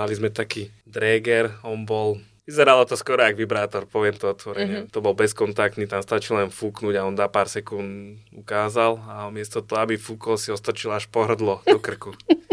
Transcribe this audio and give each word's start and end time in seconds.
mali 0.00 0.16
sme 0.16 0.32
taký 0.32 0.72
Dräger, 0.88 1.60
on 1.60 1.84
bol 1.84 2.16
Vyzeralo 2.50 2.82
to 2.82 2.98
skoro 2.98 3.22
ako 3.22 3.46
vibrátor, 3.46 3.86
poviem 3.86 4.18
to 4.18 4.26
otvorene. 4.26 4.82
Mm-hmm. 4.82 4.90
To 4.90 4.98
bol 4.98 5.14
bezkontaktný, 5.14 5.86
tam 5.86 6.02
stačilo 6.02 6.42
len 6.42 6.50
fúknuť 6.50 6.98
a 6.98 7.06
on 7.06 7.14
dá 7.14 7.30
pár 7.30 7.46
sekúnd 7.46 8.18
ukázal 8.34 8.98
a 9.06 9.30
miesto 9.30 9.62
toho, 9.62 9.86
aby 9.86 9.94
fúkol, 9.94 10.34
si 10.34 10.50
ostačil 10.50 10.90
až 10.90 11.06
pohrdlo 11.06 11.62
do 11.62 11.78
krku. 11.78 12.10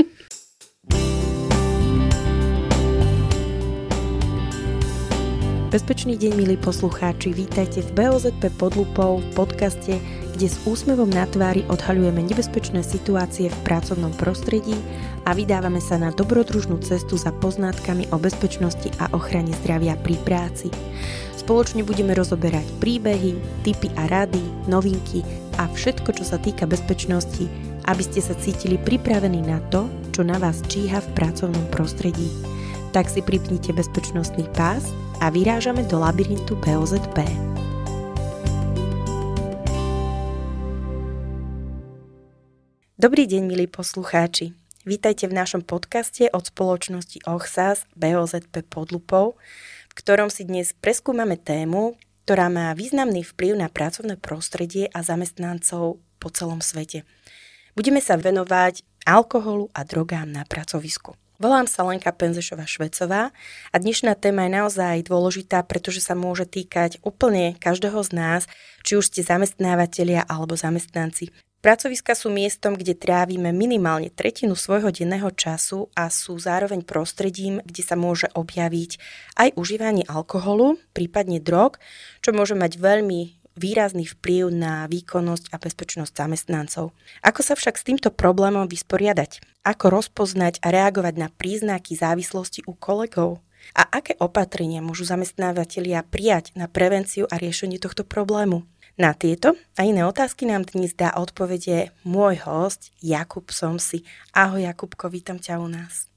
Bezpečný 5.67 6.15
deň, 6.15 6.31
milí 6.37 6.55
poslucháči, 6.61 7.35
vítajte 7.35 7.83
v 7.83 7.91
BOZP 7.97 8.53
pod 8.55 8.77
lupou 8.79 9.19
v 9.19 9.27
podcaste, 9.35 9.99
kde 10.37 10.47
s 10.47 10.61
úsmevom 10.63 11.11
na 11.11 11.27
tvári 11.27 11.65
odhaľujeme 11.67 12.23
nebezpečné 12.23 12.85
situácie 12.85 13.51
v 13.51 13.57
pracovnom 13.67 14.15
prostredí 14.15 14.77
a 15.27 15.35
vydávame 15.35 15.83
sa 15.83 15.99
na 15.99 16.15
dobrodružnú 16.15 16.79
cestu 16.79 17.19
za 17.19 17.35
poznátkami 17.35 18.07
o 18.15 18.17
bezpečnosti 18.17 18.87
a 19.03 19.11
ochrane 19.11 19.51
zdravia 19.59 19.99
pri 19.99 20.15
práci. 20.23 20.71
Spoločne 21.35 21.83
budeme 21.83 22.15
rozoberať 22.15 22.63
príbehy, 22.79 23.35
tipy 23.67 23.91
a 23.99 24.07
rady, 24.07 24.39
novinky 24.71 25.27
a 25.59 25.67
všetko, 25.67 26.15
čo 26.15 26.23
sa 26.23 26.39
týka 26.39 26.63
bezpečnosti, 26.63 27.43
aby 27.91 28.03
ste 28.03 28.23
sa 28.23 28.39
cítili 28.39 28.79
pripravení 28.79 29.43
na 29.43 29.59
to, 29.67 29.91
čo 30.15 30.23
na 30.23 30.39
vás 30.39 30.63
číha 30.71 31.03
v 31.03 31.11
pracovnom 31.11 31.67
prostredí. 31.75 32.31
Tak 32.95 33.11
si 33.11 33.19
pripnite 33.19 33.75
bezpečnostný 33.75 34.47
pás 34.55 34.87
a 35.19 35.27
vyrážame 35.27 35.83
do 35.91 35.99
labyrintu 35.99 36.55
BOZP. 36.63 37.19
Dobrý 42.97 43.29
deň, 43.29 43.43
milí 43.43 43.67
poslucháči. 43.67 44.66
Vítajte 44.87 45.27
v 45.27 45.35
našom 45.35 45.67
podcaste 45.67 46.31
od 46.31 46.47
spoločnosti 46.47 47.27
OHSAS 47.27 47.83
BOZP 47.99 48.63
pod 48.71 48.95
lupou, 48.95 49.35
v 49.91 49.93
ktorom 49.99 50.31
si 50.31 50.47
dnes 50.47 50.71
preskúmame 50.71 51.35
tému, 51.35 51.99
ktorá 52.23 52.47
má 52.47 52.71
významný 52.71 53.27
vplyv 53.27 53.59
na 53.59 53.67
pracovné 53.67 54.15
prostredie 54.15 54.87
a 54.87 55.03
zamestnancov 55.03 55.99
po 56.23 56.27
celom 56.31 56.63
svete. 56.63 57.03
Budeme 57.75 57.99
sa 57.99 58.15
venovať 58.15 58.87
alkoholu 59.03 59.67
a 59.75 59.83
drogám 59.83 60.31
na 60.31 60.47
pracovisku. 60.47 61.19
Volám 61.35 61.67
sa 61.67 61.83
Lenka 61.83 62.15
Penzešová-Švecová 62.15 63.35
a 63.69 63.75
dnešná 63.75 64.15
téma 64.15 64.47
je 64.47 64.55
naozaj 64.55 65.03
dôležitá, 65.03 65.67
pretože 65.67 65.99
sa 65.99 66.15
môže 66.15 66.47
týkať 66.47 67.03
úplne 67.03 67.59
každého 67.59 67.99
z 68.07 68.09
nás, 68.15 68.41
či 68.87 68.95
už 68.95 69.11
ste 69.11 69.19
zamestnávateľia 69.19 70.23
alebo 70.31 70.55
zamestnanci. 70.55 71.35
Pracoviska 71.67 72.15
sú 72.15 72.31
miestom, 72.31 72.79
kde 72.79 72.95
trávime 72.95 73.51
minimálne 73.51 74.07
tretinu 74.07 74.55
svojho 74.55 74.87
denného 74.87 75.27
času 75.35 75.91
a 75.99 76.07
sú 76.07 76.39
zároveň 76.39 76.79
prostredím, 76.87 77.59
kde 77.59 77.83
sa 77.83 77.99
môže 77.99 78.31
objaviť 78.31 78.95
aj 79.35 79.51
užívanie 79.59 80.07
alkoholu, 80.07 80.79
prípadne 80.95 81.43
drog, 81.43 81.75
čo 82.23 82.31
môže 82.31 82.55
mať 82.55 82.79
veľmi 82.79 83.43
výrazný 83.59 84.07
vplyv 84.07 84.47
na 84.47 84.87
výkonnosť 84.87 85.51
a 85.51 85.59
bezpečnosť 85.59 86.15
zamestnancov. 86.15 86.95
Ako 87.19 87.43
sa 87.43 87.59
však 87.59 87.75
s 87.75 87.83
týmto 87.83 88.15
problémom 88.15 88.63
vysporiadať? 88.71 89.43
Ako 89.67 89.91
rozpoznať 89.91 90.63
a 90.63 90.71
reagovať 90.71 91.19
na 91.19 91.27
príznaky 91.27 91.99
závislosti 91.99 92.63
u 92.63 92.79
kolegov? 92.79 93.43
A 93.75 93.83
aké 93.91 94.15
opatrenia 94.23 94.79
môžu 94.79 95.03
zamestnávateľia 95.03 96.07
prijať 96.07 96.55
na 96.55 96.71
prevenciu 96.71 97.27
a 97.27 97.35
riešenie 97.35 97.75
tohto 97.75 98.07
problému? 98.07 98.63
Na 98.97 99.13
tieto 99.13 99.53
a 99.77 99.85
iné 99.85 100.01
otázky 100.01 100.49
nám 100.49 100.65
dnes 100.65 100.97
dá 100.97 101.13
odpovede 101.13 101.93
môj 102.01 102.41
host 102.49 102.89
Jakub 102.97 103.45
Somsi. 103.53 104.01
Ahoj 104.33 104.65
Jakubko, 104.65 105.05
vítam 105.13 105.37
ťa 105.37 105.61
u 105.61 105.69
nás. 105.69 106.09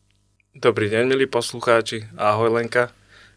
Dobrý 0.57 0.89
deň, 0.89 1.05
milí 1.05 1.29
poslucháči. 1.29 2.09
Ahoj 2.17 2.49
Lenka. 2.49 2.89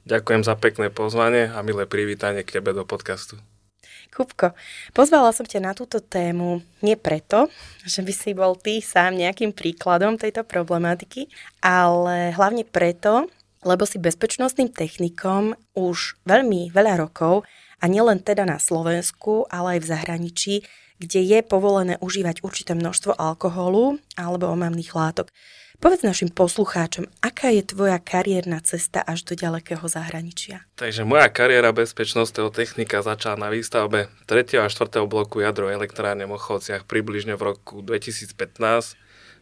Ďakujem 0.08 0.48
za 0.48 0.56
pekné 0.56 0.88
pozvanie 0.88 1.52
a 1.52 1.60
milé 1.60 1.84
privítanie 1.84 2.48
k 2.48 2.56
tebe 2.56 2.72
do 2.72 2.88
podcastu. 2.88 3.36
Kupko, 4.16 4.56
pozvala 4.96 5.36
som 5.36 5.44
ťa 5.44 5.60
na 5.60 5.76
túto 5.76 6.00
tému 6.00 6.64
nie 6.80 6.96
preto, 6.96 7.52
že 7.84 8.00
by 8.00 8.14
si 8.16 8.32
bol 8.32 8.56
ty 8.56 8.80
sám 8.80 9.20
nejakým 9.20 9.52
príkladom 9.52 10.16
tejto 10.16 10.48
problematiky, 10.48 11.28
ale 11.60 12.32
hlavne 12.32 12.64
preto, 12.64 13.28
lebo 13.68 13.84
si 13.84 14.00
bezpečnostným 14.00 14.72
technikom 14.72 15.60
už 15.76 16.16
veľmi 16.24 16.72
veľa 16.72 16.96
rokov 16.96 17.44
a 17.84 17.86
nielen 17.92 18.24
teda 18.24 18.48
na 18.48 18.64
Slovensku, 18.64 19.44
ale 19.52 19.78
aj 19.78 19.80
v 19.84 19.90
zahraničí, 19.92 20.56
kde 21.04 21.20
je 21.20 21.40
povolené 21.44 22.00
užívať 22.00 22.40
určité 22.40 22.72
množstvo 22.80 23.20
alkoholu 23.20 24.00
alebo 24.16 24.48
omamných 24.48 24.96
látok. 24.96 25.28
Povedz 25.84 26.00
našim 26.08 26.32
poslucháčom, 26.32 27.12
aká 27.20 27.52
je 27.52 27.60
tvoja 27.76 28.00
kariérna 28.00 28.64
cesta 28.64 29.04
až 29.04 29.28
do 29.28 29.36
ďalekého 29.36 29.84
zahraničia? 29.84 30.64
Takže 30.80 31.04
moja 31.04 31.28
kariéra 31.28 31.76
bezpečnostného 31.76 32.56
technika 32.56 33.04
začala 33.04 33.36
na 33.36 33.50
výstavbe 33.52 34.08
3. 34.32 34.64
a 34.64 34.72
4. 34.72 35.04
bloku 35.04 35.44
jadro 35.44 35.68
elektrárne 35.68 36.24
v 36.24 36.40
Mochovciach 36.40 36.88
približne 36.88 37.36
v 37.36 37.52
roku 37.52 37.84
2015 37.84 38.96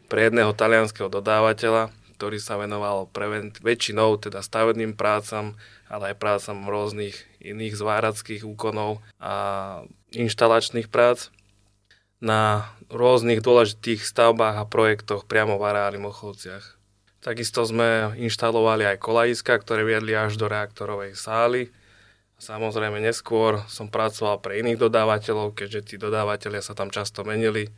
pre 0.09 0.19
jedného 0.33 0.49
talianského 0.57 1.13
dodávateľa, 1.13 1.93
ktorý 2.17 2.41
sa 2.41 2.57
venoval 2.57 3.05
prevent- 3.13 3.61
väčšinou 3.61 4.17
teda 4.17 4.41
stavebným 4.41 4.97
prácam, 4.97 5.53
ale 5.91 6.15
aj 6.15 6.23
prácam 6.23 6.55
rôznych 6.63 7.19
iných 7.43 7.75
zvárackých 7.75 8.47
úkonov 8.47 9.03
a 9.19 9.35
inštalačných 10.15 10.87
prác 10.87 11.27
na 12.23 12.71
rôznych 12.87 13.43
dôležitých 13.43 14.07
stavbách 14.07 14.55
a 14.55 14.69
projektoch 14.69 15.27
priamo 15.27 15.59
v 15.59 15.67
areáli 15.67 15.99
Mochovciach. 15.99 16.79
Takisto 17.21 17.67
sme 17.67 18.15
inštalovali 18.17 18.87
aj 18.87 19.03
kolajiska, 19.03 19.59
ktoré 19.59 19.83
viedli 19.83 20.15
až 20.15 20.39
do 20.39 20.47
reaktorovej 20.47 21.13
sály. 21.13 21.69
Samozrejme 22.41 22.97
neskôr 22.97 23.61
som 23.69 23.91
pracoval 23.91 24.41
pre 24.41 24.63
iných 24.63 24.81
dodávateľov, 24.81 25.53
keďže 25.53 25.93
tí 25.93 25.95
dodávateľia 26.01 26.65
sa 26.65 26.73
tam 26.73 26.89
často 26.89 27.21
menili. 27.21 27.69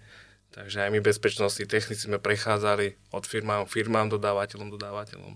Takže 0.54 0.86
aj 0.86 0.90
my 0.94 1.00
bezpečnostní 1.02 1.66
technici 1.66 2.06
sme 2.08 2.22
prechádzali 2.22 2.96
od 3.12 3.26
firmám 3.26 3.66
firmám, 3.68 4.08
dodávateľom, 4.08 4.70
dodávateľom. 4.72 5.36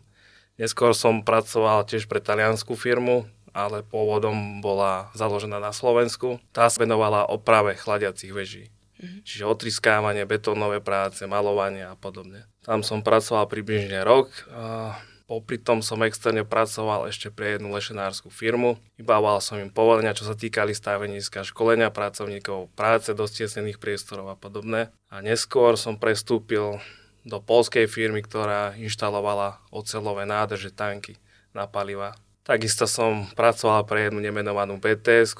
Neskôr 0.57 0.97
som 0.97 1.21
pracoval 1.21 1.85
tiež 1.85 2.09
pre 2.09 2.17
taliansku 2.17 2.73
firmu, 2.73 3.29
ale 3.53 3.81
pôvodom 3.81 4.61
bola 4.61 5.09
založená 5.17 5.57
na 5.61 5.73
Slovensku. 5.73 6.41
Tá 6.53 6.69
sa 6.69 6.81
venovala 6.81 7.29
oprave 7.29 7.77
chladiacich 7.77 8.33
veží. 8.33 8.73
Mm-hmm. 8.97 9.21
Čiže 9.21 9.45
otriskávanie, 9.45 10.25
betónové 10.25 10.81
práce, 10.81 11.21
malovanie 11.29 11.85
a 11.85 11.93
podobne. 11.93 12.49
Tam 12.65 12.81
som 12.81 13.05
pracoval 13.05 13.45
približne 13.45 14.01
rok. 14.01 14.33
A 14.49 14.97
popri 15.29 15.61
tom 15.61 15.85
som 15.85 16.01
externe 16.01 16.41
pracoval 16.41 17.05
ešte 17.05 17.29
pre 17.29 17.57
jednu 17.57 17.69
lešenárskú 17.69 18.33
firmu. 18.33 18.81
Vybával 18.97 19.37
som 19.41 19.61
im 19.61 19.69
povolenia, 19.69 20.17
čo 20.17 20.25
sa 20.25 20.33
týkali 20.33 20.73
staveniska, 20.73 21.45
školenia 21.45 21.93
pracovníkov, 21.93 22.73
práce 22.73 23.13
do 23.13 23.29
stiesnených 23.29 23.77
priestorov 23.77 24.33
a 24.33 24.39
podobné. 24.39 24.89
A 25.13 25.21
neskôr 25.21 25.77
som 25.77 26.01
prestúpil 26.01 26.81
do 27.27 27.43
polskej 27.43 27.91
firmy, 27.91 28.23
ktorá 28.23 28.71
inštalovala 28.79 29.59
ocelové 29.67 30.23
nádrže 30.23 30.71
tanky 30.71 31.19
na 31.51 31.67
paliva. 31.67 32.15
Takisto 32.47 32.87
som 32.87 33.27
pracoval 33.35 33.83
pre 33.83 34.07
jednu 34.07 34.23
nemenovanú 34.23 34.79
bts 34.79 35.35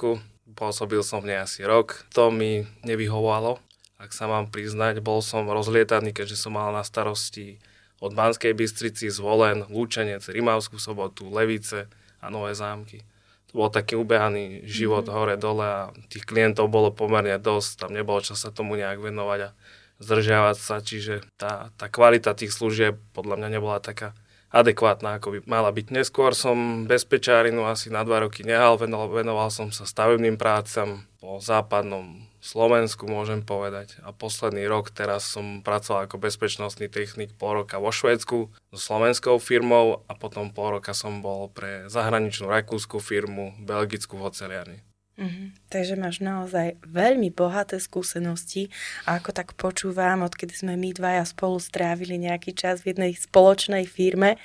Pôsobil 0.58 1.00
som 1.06 1.22
v 1.22 1.32
nej 1.32 1.40
asi 1.40 1.62
rok. 1.62 2.04
To 2.18 2.34
mi 2.34 2.66
nevyhovovalo. 2.82 3.62
Ak 3.94 4.10
sa 4.10 4.26
mám 4.26 4.50
priznať, 4.50 4.98
bol 4.98 5.22
som 5.22 5.46
rozlietaný, 5.46 6.10
keďže 6.10 6.34
som 6.34 6.58
mal 6.58 6.74
na 6.74 6.82
starosti 6.82 7.62
od 8.02 8.14
Banskej 8.14 8.54
Bystrici 8.54 9.10
zvolen, 9.10 9.66
Lúčenec, 9.70 10.22
Rimavskú 10.26 10.78
sobotu, 10.78 11.30
Levice 11.30 11.90
a 12.22 12.26
Nové 12.30 12.54
zámky. 12.54 13.02
To 13.50 13.64
bol 13.64 13.70
taký 13.72 13.96
ubehaný 13.96 14.66
život 14.68 15.08
mm-hmm. 15.08 15.16
hore-dole 15.18 15.66
a 15.66 15.82
tých 16.12 16.28
klientov 16.28 16.68
bolo 16.68 16.92
pomerne 16.92 17.38
dosť, 17.40 17.86
tam 17.86 17.90
nebolo 17.96 18.20
čas 18.20 18.44
sa 18.44 18.52
tomu 18.52 18.76
nejak 18.76 19.00
venovať 19.00 19.40
a 19.46 19.54
zdržiavať 19.98 20.56
sa, 20.56 20.78
čiže 20.78 21.26
tá, 21.38 21.74
tá 21.74 21.86
kvalita 21.90 22.34
tých 22.34 22.54
služieb 22.54 22.98
podľa 23.12 23.38
mňa 23.42 23.48
nebola 23.58 23.78
taká 23.82 24.14
adekvátna, 24.48 25.20
ako 25.20 25.36
by 25.36 25.38
mala 25.44 25.68
byť. 25.68 25.92
Neskôr 25.92 26.32
som 26.32 26.88
bezpečárinu 26.88 27.68
asi 27.68 27.92
na 27.92 28.00
dva 28.04 28.24
roky 28.24 28.44
nehal, 28.44 28.80
venoval, 28.80 29.12
venoval 29.12 29.52
som 29.52 29.68
sa 29.68 29.84
stavebným 29.84 30.40
prácam 30.40 31.04
po 31.20 31.36
západnom 31.42 32.24
Slovensku, 32.38 33.04
môžem 33.10 33.42
povedať. 33.44 33.98
A 34.06 34.14
posledný 34.14 34.64
rok 34.70 34.94
teraz 34.94 35.26
som 35.28 35.60
pracoval 35.60 36.06
ako 36.06 36.22
bezpečnostný 36.22 36.88
technik 36.88 37.34
pol 37.36 37.60
roka 37.60 37.76
vo 37.82 37.92
Švédsku 37.92 38.48
so 38.72 38.78
slovenskou 38.78 39.36
firmou 39.42 40.06
a 40.08 40.16
potom 40.16 40.48
pol 40.54 40.80
roka 40.80 40.94
som 40.96 41.20
bol 41.20 41.50
pre 41.52 41.90
zahraničnú 41.90 42.48
rakúsku 42.48 43.02
firmu, 43.02 43.52
belgickú 43.60 44.16
v 44.16 44.32
oceliarni. 44.32 44.87
Mm-hmm. 45.18 45.46
Takže 45.66 45.94
máš 45.98 46.22
naozaj 46.22 46.78
veľmi 46.86 47.34
bohaté 47.34 47.82
skúsenosti 47.82 48.70
a 49.02 49.18
ako 49.18 49.34
tak 49.34 49.58
počúvam, 49.58 50.22
odkedy 50.22 50.54
sme 50.54 50.78
my 50.78 50.94
dvaja 50.94 51.26
spolu 51.26 51.58
strávili 51.58 52.22
nejaký 52.22 52.54
čas 52.54 52.86
v 52.86 52.94
jednej 52.94 53.12
spoločnej 53.18 53.82
firme, 53.90 54.38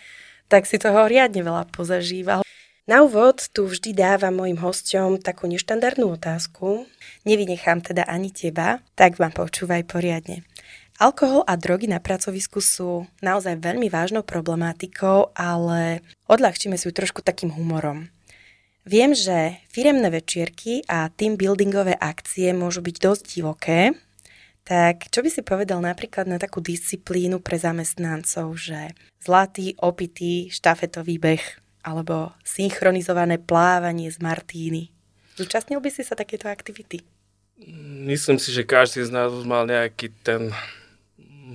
tak 0.50 0.66
si 0.66 0.81
toho 0.81 1.06
riadne 1.06 1.46
veľa 1.46 1.70
pozažíval. 1.70 2.42
Na 2.84 3.00
úvod 3.00 3.48
tu 3.54 3.70
vždy 3.70 3.96
dávam 3.96 4.36
mojim 4.36 4.60
hosťom 4.60 5.22
takú 5.24 5.48
neštandardnú 5.48 6.20
otázku. 6.20 6.90
Nevynechám 7.24 7.80
teda 7.80 8.04
ani 8.10 8.34
teba, 8.34 8.84
tak 8.98 9.22
vám 9.22 9.31
počúvaj 9.31 9.88
poriadne. 9.88 10.44
Alkohol 11.00 11.48
a 11.48 11.56
drogy 11.56 11.88
na 11.88 12.04
pracovisku 12.04 12.60
sú 12.60 13.08
naozaj 13.24 13.62
veľmi 13.62 13.88
vážnou 13.88 14.22
problematikou, 14.26 15.31
ale 15.31 16.04
odľahčíme 16.28 16.76
si 16.76 16.90
ju 16.90 16.94
trošku 16.94 17.24
takým 17.24 17.56
humorom. 17.56 18.12
Viem, 18.83 19.15
že 19.15 19.63
firemné 19.71 20.12
večierky 20.12 20.83
a 20.91 21.07
team 21.07 21.39
buildingové 21.39 21.95
akcie 21.95 22.51
môžu 22.51 22.83
byť 22.83 22.95
dosť 23.00 23.24
divoké, 23.31 23.95
tak 24.68 25.07
čo 25.07 25.24
by 25.24 25.30
si 25.31 25.39
povedal 25.39 25.80
napríklad 25.80 26.27
na 26.27 26.35
takú 26.35 26.59
disciplínu 26.59 27.39
pre 27.39 27.56
zamestnancov, 27.56 28.59
že 28.59 28.91
zlatý, 29.24 29.80
opitý, 29.80 30.51
štafetový 30.51 31.15
beh 31.15 31.45
alebo 31.88 32.35
synchronizované 32.44 33.39
plávanie 33.39 34.12
z 34.12 34.19
Martíny? 34.19 34.91
Zúčastnil 35.39 35.80
by 35.80 35.88
si 35.88 36.03
sa 36.03 36.19
takéto 36.19 36.51
aktivity? 36.51 37.07
Myslím 38.03 38.35
si, 38.35 38.51
že 38.51 38.68
každý 38.68 39.07
z 39.07 39.15
nás 39.15 39.31
mal 39.47 39.63
nejaký 39.63 40.12
ten 40.27 40.51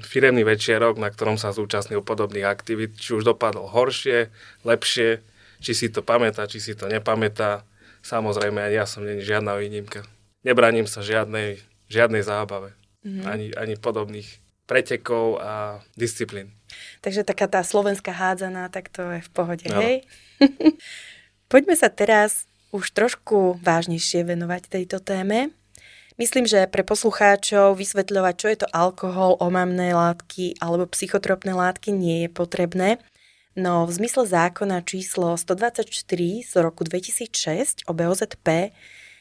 firemný 0.00 0.48
večierok, 0.48 0.96
na 0.96 1.12
ktorom 1.12 1.36
sa 1.36 1.52
zúčastnil 1.52 2.00
podobných 2.00 2.48
aktivít, 2.48 2.96
či 2.96 3.20
už 3.20 3.28
dopadol 3.28 3.68
horšie, 3.68 4.32
lepšie, 4.64 5.20
či 5.58 5.72
si 5.74 5.86
to 5.90 6.00
pamätá, 6.02 6.46
či 6.46 6.62
si 6.62 6.72
to 6.78 6.86
nepamätá. 6.86 7.66
Samozrejme, 8.02 8.62
ani 8.62 8.78
ja 8.78 8.86
som 8.86 9.02
není 9.02 9.22
žiadna 9.22 9.58
výnimka. 9.58 10.06
Nebraním 10.46 10.86
sa 10.86 11.02
žiadnej, 11.02 11.58
žiadnej 11.90 12.22
zábave, 12.22 12.72
mm-hmm. 13.02 13.24
ani, 13.26 13.46
ani 13.58 13.74
podobných 13.74 14.28
pretekov 14.68 15.40
a 15.42 15.82
disciplín. 15.98 16.54
Takže 17.00 17.24
taká 17.24 17.48
tá 17.48 17.64
slovenská 17.64 18.12
hádzaná, 18.12 18.68
tak 18.68 18.92
to 18.92 19.02
je 19.18 19.20
v 19.24 19.30
pohode, 19.32 19.66
no. 19.66 19.80
hej? 19.80 20.04
Poďme 21.52 21.74
sa 21.74 21.88
teraz 21.88 22.44
už 22.70 22.92
trošku 22.92 23.56
vážnejšie 23.64 24.28
venovať 24.28 24.68
tejto 24.68 25.00
téme. 25.00 25.56
Myslím, 26.20 26.44
že 26.44 26.68
pre 26.68 26.82
poslucháčov 26.82 27.78
vysvetľovať, 27.78 28.34
čo 28.36 28.46
je 28.50 28.58
to 28.60 28.68
alkohol, 28.74 29.38
omamné 29.40 29.94
látky 29.94 30.58
alebo 30.58 30.90
psychotropné 30.90 31.54
látky 31.54 31.94
nie 31.94 32.26
je 32.26 32.28
potrebné. 32.28 32.98
No 33.56 33.88
v 33.88 33.92
zmysle 33.96 34.26
zákona 34.28 34.84
číslo 34.84 35.36
124 35.36 35.88
z 36.44 36.52
roku 36.60 36.84
2006 36.84 37.88
o 37.88 37.92
BOZP 37.96 38.74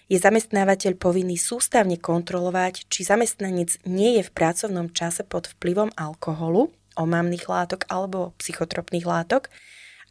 je 0.08 0.18
zamestnávateľ 0.20 0.96
povinný 0.96 1.36
sústavne 1.36 2.00
kontrolovať, 2.00 2.88
či 2.88 3.04
zamestnanec 3.04 3.84
nie 3.84 4.20
je 4.20 4.24
v 4.24 4.32
pracovnom 4.32 4.92
čase 4.96 5.28
pod 5.28 5.52
vplyvom 5.56 5.92
alkoholu, 6.00 6.72
omamných 6.96 7.46
látok 7.48 7.84
alebo 7.92 8.32
psychotropných 8.40 9.06
látok 9.06 9.52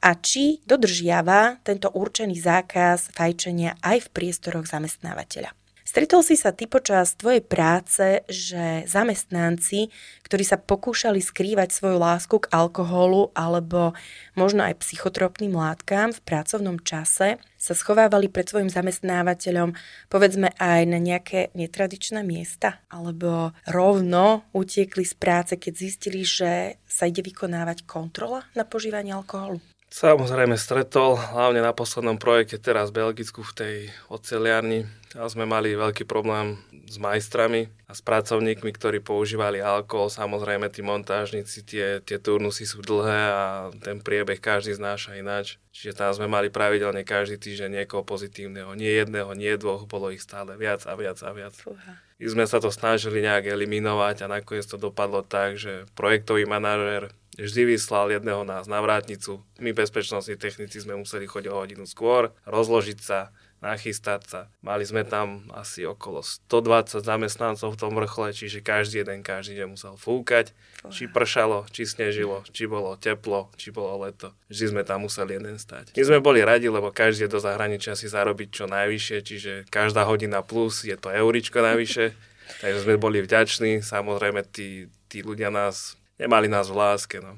a 0.04 0.12
či 0.14 0.60
dodržiava 0.68 1.64
tento 1.64 1.88
určený 1.88 2.36
zákaz 2.36 3.16
fajčenia 3.16 3.80
aj 3.80 4.06
v 4.06 4.12
priestoroch 4.12 4.68
zamestnávateľa. 4.68 5.65
Stretol 5.96 6.20
si 6.20 6.36
sa 6.36 6.52
ty 6.52 6.68
počas 6.68 7.16
tvojej 7.16 7.40
práce, 7.40 8.20
že 8.28 8.84
zamestnanci, 8.84 9.88
ktorí 10.28 10.44
sa 10.44 10.60
pokúšali 10.60 11.24
skrývať 11.24 11.72
svoju 11.72 11.96
lásku 11.96 12.36
k 12.36 12.52
alkoholu 12.52 13.32
alebo 13.32 13.96
možno 14.36 14.68
aj 14.68 14.84
psychotropným 14.84 15.56
látkam 15.56 16.12
v 16.12 16.20
pracovnom 16.20 16.84
čase, 16.84 17.40
sa 17.56 17.72
schovávali 17.72 18.28
pred 18.28 18.44
svojim 18.44 18.68
zamestnávateľom, 18.68 19.72
povedzme 20.12 20.52
aj 20.60 20.84
na 20.84 21.00
nejaké 21.00 21.48
netradičné 21.56 22.20
miesta, 22.20 22.84
alebo 22.92 23.56
rovno 23.64 24.44
utiekli 24.52 25.00
z 25.00 25.16
práce, 25.16 25.56
keď 25.56 25.72
zistili, 25.80 26.28
že 26.28 26.76
sa 26.84 27.08
ide 27.08 27.24
vykonávať 27.24 27.88
kontrola 27.88 28.44
na 28.52 28.68
požívanie 28.68 29.16
alkoholu? 29.16 29.64
Samozrejme 29.96 30.60
stretol, 30.60 31.16
hlavne 31.16 31.64
na 31.64 31.72
poslednom 31.72 32.20
projekte 32.20 32.60
teraz 32.60 32.92
v 32.92 33.00
Belgicku 33.00 33.40
v 33.40 33.52
tej 33.56 33.76
oceliarni. 34.12 34.84
Tam 35.16 35.32
sme 35.32 35.48
mali 35.48 35.72
veľký 35.72 36.04
problém 36.04 36.60
s 36.84 37.00
majstrami 37.00 37.72
a 37.88 37.96
s 37.96 38.04
pracovníkmi, 38.04 38.68
ktorí 38.68 39.00
používali 39.00 39.64
alkohol. 39.64 40.12
Samozrejme 40.12 40.68
tí 40.68 40.84
montážnici, 40.84 41.64
tie, 41.64 42.04
tie 42.04 42.20
turnusy 42.20 42.68
sú 42.68 42.84
dlhé 42.84 43.22
a 43.32 43.72
ten 43.80 44.04
priebeh 44.04 44.36
každý 44.36 44.76
znáša 44.76 45.16
ináč. 45.16 45.56
Čiže 45.72 45.96
tam 45.96 46.12
sme 46.12 46.28
mali 46.28 46.52
pravidelne 46.52 47.00
každý 47.00 47.40
týždeň 47.40 47.80
niekoho 47.80 48.04
pozitívneho. 48.04 48.76
Nie 48.76 49.08
jedného, 49.08 49.32
nie 49.32 49.56
dvoch, 49.56 49.88
bolo 49.88 50.12
ich 50.12 50.20
stále 50.20 50.52
viac 50.60 50.84
a 50.84 50.92
viac 50.92 51.16
a 51.24 51.32
viac. 51.32 51.56
Fúha. 51.56 51.96
My 52.20 52.26
sme 52.28 52.44
sa 52.44 52.60
to 52.60 52.68
snažili 52.68 53.24
nejak 53.24 53.48
eliminovať 53.48 54.28
a 54.28 54.28
nakoniec 54.28 54.68
to 54.68 54.76
dopadlo 54.76 55.24
tak, 55.24 55.56
že 55.56 55.88
projektový 55.96 56.44
manažér 56.44 57.08
vždy 57.40 57.76
vyslal 57.76 58.12
jedného 58.12 58.44
nás 58.44 58.68
na 58.68 58.84
vrátnicu. 58.84 59.40
My 59.60 59.72
bezpečnostní 59.72 60.36
technici 60.36 60.80
sme 60.80 60.96
museli 60.96 61.24
chodiť 61.24 61.48
o 61.52 61.60
hodinu 61.60 61.84
skôr, 61.88 62.32
rozložiť 62.48 62.98
sa, 63.00 63.32
nachystať 63.64 64.20
sa. 64.28 64.40
Mali 64.60 64.84
sme 64.84 65.02
tam 65.06 65.48
asi 65.52 65.88
okolo 65.88 66.20
120 66.20 67.00
zamestnancov 67.00 67.74
v 67.74 67.80
tom 67.80 67.92
vrchle, 67.96 68.32
čiže 68.36 68.60
každý 68.60 69.02
jeden 69.02 69.24
každý 69.24 69.60
deň 69.62 69.68
musel 69.76 69.94
fúkať. 69.96 70.52
Či 70.86 71.10
pršalo, 71.10 71.66
či 71.74 71.82
snežilo, 71.82 72.46
či 72.54 72.70
bolo 72.70 72.94
teplo, 72.94 73.50
či 73.58 73.74
bolo 73.74 74.06
leto. 74.06 74.30
Vždy 74.46 74.64
sme 74.70 74.82
tam 74.86 75.02
museli 75.08 75.34
jeden 75.34 75.58
stať. 75.58 75.96
My 75.98 76.02
sme 76.06 76.18
boli 76.22 76.46
radi, 76.46 76.70
lebo 76.70 76.94
každý 76.94 77.26
je 77.26 77.34
do 77.34 77.40
zahraničia 77.42 77.98
si 77.98 78.06
zarobiť 78.06 78.48
čo 78.54 78.64
najvyššie, 78.70 79.18
čiže 79.24 79.52
každá 79.66 80.06
hodina 80.06 80.46
plus 80.46 80.86
je 80.86 80.94
to 80.94 81.10
euričko 81.10 81.58
najvyššie. 81.58 82.06
Takže 82.62 82.86
sme 82.86 82.94
boli 82.94 83.18
vďační, 83.24 83.82
samozrejme 83.82 84.46
tí, 84.46 84.86
tí 85.10 85.26
ľudia 85.26 85.50
nás 85.50 85.98
nemali 86.20 86.46
nás 86.46 86.70
v 86.70 86.78
láske. 86.78 87.18
No. 87.18 87.34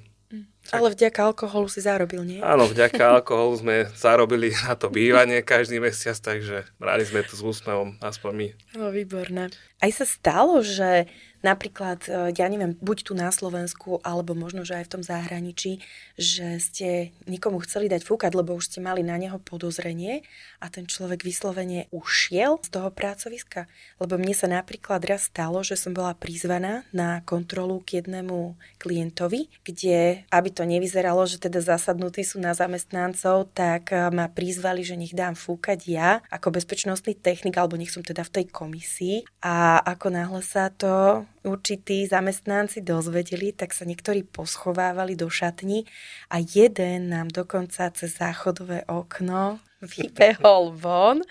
Ale 0.73 0.93
vďaka 0.93 1.33
alkoholu 1.33 1.69
si 1.73 1.81
zarobil, 1.81 2.25
nie? 2.25 2.41
Áno, 2.45 2.69
vďaka 2.69 3.21
alkoholu 3.21 3.55
sme 3.57 3.77
zarobili 3.97 4.53
na 4.69 4.77
to 4.77 4.93
bývanie 4.93 5.41
každý 5.41 5.81
mesiac, 5.81 6.17
takže 6.21 6.69
brali 6.77 7.03
sme 7.09 7.25
to 7.25 7.33
s 7.37 7.41
úsmevom, 7.41 7.97
aspoň 8.05 8.33
my. 8.37 8.49
No, 8.77 8.93
výborné. 8.93 9.49
Aj 9.81 9.91
sa 9.95 10.05
stalo, 10.05 10.61
že 10.61 11.09
Napríklad, 11.39 12.11
e, 12.11 12.35
ja 12.35 12.47
neviem, 12.51 12.75
buď 12.83 12.99
tu 13.07 13.13
na 13.15 13.31
Slovensku, 13.31 14.03
alebo 14.03 14.35
možno, 14.35 14.67
že 14.67 14.83
aj 14.83 14.85
v 14.91 14.93
tom 14.99 15.03
zahraničí, 15.07 15.79
že 16.19 16.59
ste 16.59 17.15
nikomu 17.31 17.63
chceli 17.63 17.87
dať 17.87 18.03
fúkať, 18.03 18.35
lebo 18.35 18.59
už 18.59 18.75
ste 18.75 18.83
mali 18.83 19.07
na 19.07 19.15
neho 19.15 19.39
podozrenie 19.39 20.27
a 20.59 20.67
ten 20.67 20.91
človek 20.91 21.23
vyslovene 21.23 21.87
ušiel 21.95 22.59
z 22.67 22.69
toho 22.75 22.91
pracoviska. 22.91 23.71
Lebo 24.03 24.19
mne 24.19 24.35
sa 24.35 24.51
napríklad 24.51 24.99
raz 25.07 25.31
stalo, 25.31 25.63
že 25.63 25.79
som 25.79 25.95
bola 25.95 26.19
prizvaná 26.19 26.83
na 26.91 27.23
kontrolu 27.23 27.79
k 27.87 28.03
jednému 28.03 28.59
klientovi, 28.83 29.47
kde, 29.63 30.27
aby 30.35 30.49
to 30.51 30.67
nevyzeralo, 30.67 31.23
že 31.31 31.39
teda 31.39 31.63
zasadnutí 31.63 32.27
sú 32.27 32.43
na 32.43 32.51
zamestnancov, 32.51 33.55
tak 33.55 33.95
e, 33.95 34.11
ma 34.11 34.27
prizvali, 34.27 34.83
že 34.83 34.99
nech 34.99 35.15
dám 35.15 35.39
fúkať 35.39 35.79
ja 35.87 36.19
ako 36.35 36.59
bezpečnostný 36.59 37.15
technik, 37.15 37.55
alebo 37.55 37.79
nech 37.79 37.95
som 37.95 38.03
teda 38.03 38.27
v 38.27 38.43
tej 38.43 38.45
komisii. 38.51 39.17
A 39.47 39.79
ako 39.87 40.11
náhle 40.11 40.43
sa 40.43 40.75
to 40.75 41.23
určití 41.49 42.05
zamestnanci 42.05 42.85
dozvedeli, 42.85 43.57
tak 43.57 43.73
sa 43.73 43.89
niektorí 43.89 44.23
poschovávali 44.23 45.17
do 45.17 45.33
šatní 45.33 45.89
a 46.29 46.39
jeden 46.39 47.09
nám 47.09 47.33
dokonca 47.33 47.89
cez 47.93 48.21
záchodové 48.21 48.85
okno 48.87 49.59
vybehol 49.81 50.75
von 50.75 51.25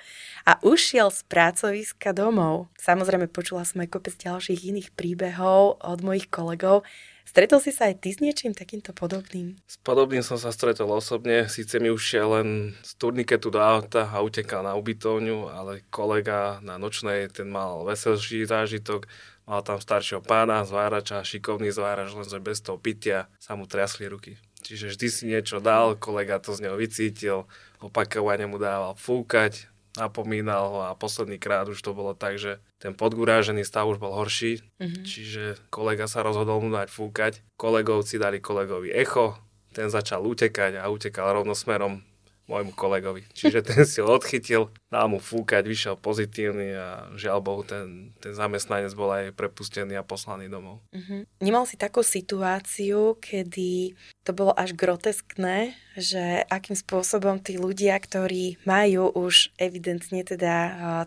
a 0.48 0.56
ušiel 0.64 1.12
z 1.12 1.22
pracoviska 1.28 2.16
domov. 2.16 2.72
Samozrejme 2.80 3.28
počula 3.30 3.68
som 3.68 3.84
aj 3.84 3.92
kopec 3.92 4.16
ďalších 4.16 4.72
iných 4.74 4.90
príbehov 4.96 5.84
od 5.84 6.00
mojich 6.02 6.32
kolegov, 6.32 6.88
Stretol 7.28 7.60
si 7.60 7.76
sa 7.76 7.92
aj 7.92 8.00
ty 8.00 8.16
s 8.16 8.24
niečím 8.24 8.56
takýmto 8.56 8.96
podobným? 8.96 9.60
S 9.68 9.76
podobným 9.84 10.24
som 10.24 10.40
sa 10.40 10.48
stretol 10.56 10.88
osobne. 10.96 11.52
Síce 11.52 11.76
mi 11.76 11.92
už 11.92 12.00
šiel 12.00 12.40
len 12.40 12.72
z 12.88 12.96
turniketu 12.96 13.52
do 13.52 13.60
auta 13.60 14.08
a 14.08 14.24
utekal 14.24 14.64
na 14.64 14.80
ubytovňu, 14.80 15.52
ale 15.52 15.84
kolega 15.92 16.64
na 16.64 16.80
nočnej, 16.80 17.28
ten 17.28 17.52
mal 17.52 17.84
veselší 17.84 18.48
zážitok. 18.48 19.12
Mal 19.48 19.64
tam 19.64 19.80
staršieho 19.80 20.20
pána, 20.20 20.68
zvárača, 20.68 21.24
šikovný 21.24 21.72
zvárač, 21.72 22.12
lenže 22.12 22.44
bez 22.44 22.60
toho 22.60 22.76
pitia 22.76 23.32
sa 23.40 23.56
mu 23.56 23.64
triasli 23.64 24.12
ruky. 24.12 24.36
Čiže 24.60 24.92
vždy 24.92 25.08
si 25.08 25.24
niečo 25.32 25.64
dal, 25.64 25.96
kolega 25.96 26.44
to 26.44 26.52
z 26.52 26.68
neho 26.68 26.76
vycítil, 26.76 27.48
opakovane 27.80 28.44
mu 28.44 28.60
dával 28.60 29.00
fúkať, 29.00 29.72
napomínal 29.96 30.68
ho 30.68 30.80
a 30.84 30.92
posledný 31.00 31.40
krát 31.40 31.72
už 31.72 31.80
to 31.80 31.96
bolo 31.96 32.12
tak, 32.12 32.36
že 32.36 32.60
ten 32.78 32.92
podgurážený 32.92 33.64
stav 33.64 33.88
už 33.88 34.04
bol 34.04 34.12
horší, 34.12 34.60
mm-hmm. 34.84 35.04
čiže 35.08 35.44
kolega 35.72 36.12
sa 36.12 36.28
rozhodol 36.28 36.60
mu 36.60 36.68
dať 36.68 36.92
fúkať. 36.92 37.40
Kolegovci 37.56 38.20
dali 38.20 38.44
kolegovi 38.44 38.92
echo, 38.92 39.40
ten 39.72 39.88
začal 39.88 40.28
utekať 40.28 40.76
a 40.76 40.92
utekal 40.92 41.32
rovno 41.32 41.56
smerom 41.56 42.04
môjmu 42.48 42.72
kolegovi. 42.74 43.28
Čiže 43.36 43.60
ten 43.60 43.84
si 43.84 44.00
ho 44.00 44.08
odchytil, 44.08 44.72
dal 44.88 45.12
mu 45.12 45.20
fúkať, 45.20 45.68
vyšiel 45.68 45.96
pozitívny 46.00 46.72
a 46.74 47.12
žiaľ 47.20 47.44
Bohu, 47.44 47.62
ten, 47.68 48.16
ten 48.24 48.32
zamestnanec 48.32 48.96
bol 48.96 49.12
aj 49.12 49.36
prepustený 49.36 50.00
a 50.00 50.08
poslaný 50.08 50.48
domov. 50.48 50.80
Uh-huh. 50.96 51.28
Nemal 51.44 51.68
si 51.68 51.76
takú 51.76 52.02
situáciu, 52.02 53.20
kedy 53.20 54.00
to 54.24 54.32
bolo 54.32 54.56
až 54.56 54.76
groteskné, 54.76 55.76
že 56.00 56.44
akým 56.48 56.76
spôsobom 56.76 57.40
tí 57.40 57.60
ľudia, 57.60 58.00
ktorí 58.00 58.60
majú 58.64 59.12
už 59.12 59.52
evidentne 59.60 60.24
teda 60.24 60.56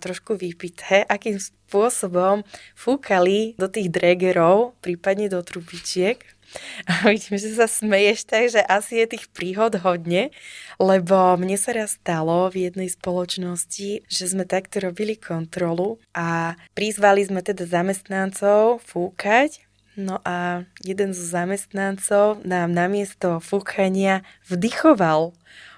trošku 0.01 0.37
vypité, 0.37 1.05
akým 1.05 1.41
spôsobom 1.41 2.43
fúkali 2.77 3.55
do 3.61 3.69
tých 3.69 3.93
dregerov, 3.93 4.77
prípadne 4.81 5.29
do 5.29 5.41
trubičiek, 5.45 6.21
a 6.91 7.09
vidím, 7.09 7.39
že 7.39 7.55
sa 7.55 7.71
smeješ 7.71 8.19
tak, 8.27 8.45
že 8.51 8.61
asi 8.65 9.03
je 9.03 9.17
tých 9.17 9.27
príhod 9.31 9.73
hodne, 9.81 10.35
lebo 10.81 11.39
mne 11.39 11.57
sa 11.57 11.77
raz 11.77 11.97
stalo 11.97 12.51
v 12.51 12.71
jednej 12.71 12.91
spoločnosti, 12.91 14.05
že 14.07 14.25
sme 14.27 14.45
takto 14.47 14.83
robili 14.83 15.15
kontrolu 15.15 16.03
a 16.17 16.59
prizvali 16.75 17.23
sme 17.27 17.45
teda 17.45 17.67
zamestnancov 17.69 18.83
fúkať 18.87 19.71
No 19.99 20.23
a 20.25 20.65
jeden 20.81 21.13
z 21.13 21.21
zamestnancov 21.21 22.47
nám 22.47 22.71
namiesto 22.71 23.43
fúkania 23.43 24.23
vdychoval. 24.47 25.35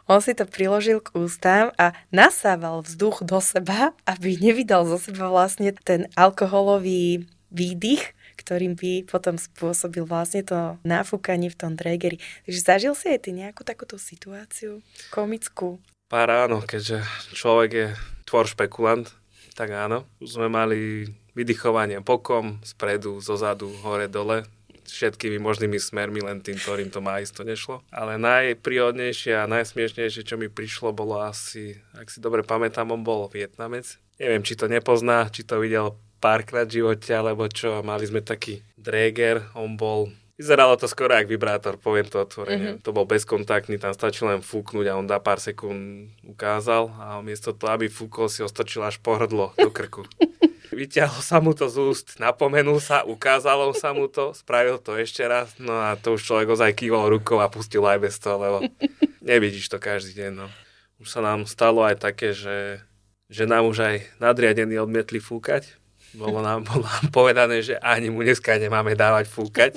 On 0.07 0.21
si 0.21 0.37
to 0.37 0.45
priložil 0.45 1.01
k 1.01 1.15
ústam 1.17 1.75
a 1.81 1.97
nasával 2.15 2.85
vzduch 2.85 3.27
do 3.27 3.41
seba, 3.41 3.97
aby 4.05 4.37
nevydal 4.37 4.85
zo 4.85 5.01
seba 5.01 5.33
vlastne 5.33 5.73
ten 5.73 6.07
alkoholový 6.15 7.25
výdych, 7.49 8.13
ktorým 8.37 8.75
by 8.79 9.07
potom 9.09 9.37
spôsobil 9.37 10.05
vlastne 10.05 10.43
to 10.45 10.77
nafúkanie 10.83 11.53
v 11.53 11.59
tom 11.59 11.73
dregeri. 11.77 12.21
Takže 12.49 12.61
zažil 12.61 12.95
si 12.97 13.13
aj 13.13 13.29
ty 13.29 13.31
nejakú 13.33 13.63
takúto 13.63 13.97
situáciu 13.97 14.81
komickú? 15.13 15.83
Pár 16.13 16.29
áno, 16.29 16.61
keďže 16.61 17.01
človek 17.33 17.71
je 17.73 17.87
tvor 18.29 18.45
špekulant, 18.45 19.09
tak 19.57 19.73
áno. 19.73 20.05
Sme 20.21 20.53
mali 20.53 21.09
vydychovanie 21.33 22.05
bokom, 22.05 22.61
spredu, 22.61 23.21
zozadu, 23.25 23.73
hore, 23.81 24.09
dole, 24.09 24.45
všetkými 24.85 25.41
možnými 25.41 25.81
smermi, 25.81 26.21
len 26.21 26.45
tým, 26.45 26.61
ktorým 26.61 26.93
to 26.93 27.01
má 27.01 27.23
isto 27.25 27.41
nešlo. 27.47 27.81
Ale 27.89 28.21
najpríhodnejšie 28.21 29.41
a 29.41 29.49
najsmiešnejšie, 29.49 30.23
čo 30.27 30.37
mi 30.37 30.53
prišlo, 30.53 30.93
bolo 30.93 31.23
asi, 31.25 31.81
ak 31.97 32.13
si 32.13 32.21
dobre 32.21 32.45
pamätám, 32.45 32.93
on 32.93 33.01
bol 33.01 33.25
Vietnamec. 33.33 33.97
Neviem, 34.21 34.45
či 34.45 34.55
to 34.55 34.69
nepozná, 34.69 35.33
či 35.33 35.49
to 35.49 35.59
videl 35.59 35.97
párkrát 36.23 36.71
v 36.71 36.79
živote, 36.79 37.11
alebo 37.11 37.51
čo. 37.51 37.83
Mali 37.83 38.07
sme 38.07 38.23
taký 38.23 38.63
dréger, 38.79 39.43
on 39.59 39.75
bol 39.75 40.15
Vyzeralo 40.43 40.75
to 40.75 40.91
skoro 40.91 41.15
ako 41.15 41.29
vibrátor, 41.29 41.75
poviem 41.79 42.09
to 42.09 42.19
otvorene. 42.19 42.75
Mm-hmm. 42.75 42.83
To 42.83 42.91
bol 42.91 43.07
bezkontaktný, 43.07 43.79
tam 43.79 43.95
stačilo 43.95 44.33
len 44.33 44.43
fúknuť 44.43 44.91
a 44.91 44.99
on 44.99 45.07
dá 45.07 45.23
pár 45.23 45.39
sekúnd 45.39 46.11
ukázal 46.25 46.91
a 46.99 47.23
miesto 47.23 47.55
toho, 47.55 47.77
aby 47.77 47.87
fúkol, 47.87 48.27
si 48.27 48.43
ostočil 48.43 48.83
až 48.83 48.99
pohrdlo 48.99 49.55
do 49.55 49.71
krku. 49.71 50.03
Vyťahol 50.75 51.21
sa 51.21 51.39
mu 51.39 51.53
to 51.53 51.69
z 51.69 51.77
úst, 51.79 52.07
napomenul 52.17 52.81
sa, 52.81 53.05
ukázalo 53.05 53.71
sa 53.77 53.93
mu 53.93 54.09
to, 54.09 54.33
spravil 54.33 54.81
to 54.81 54.97
ešte 54.97 55.21
raz, 55.21 55.53
no 55.61 55.79
a 55.79 56.01
to 56.01 56.17
už 56.17 56.25
človek 56.25 56.49
ozaj 56.49 56.75
kýval 56.75 57.13
rukou 57.13 57.39
a 57.39 57.53
pustil 57.53 57.85
aj 57.85 58.01
bez 58.01 58.17
toho, 58.17 58.41
lebo 58.41 58.59
nevidíš 59.23 59.69
to 59.69 59.77
každý 59.77 60.27
deň. 60.27 60.33
No. 60.33 60.51
Už 60.97 61.13
sa 61.13 61.21
nám 61.21 61.45
stalo 61.45 61.85
aj 61.85 62.01
také, 62.01 62.33
že, 62.33 62.81
že 63.29 63.45
nám 63.45 63.69
už 63.69 63.79
aj 63.85 63.97
nadriadení 64.17 64.81
odmietli 64.81 65.21
fúkať. 65.21 65.77
Bolo 66.17 66.45
nám, 66.45 66.65
bolo 66.69 66.85
nám 66.85 67.07
povedané, 67.09 67.65
že 67.65 67.77
ani 67.81 68.13
mu 68.13 68.21
dneska 68.21 68.57
nemáme 68.61 68.93
dávať 68.97 69.29
fúkať, 69.29 69.73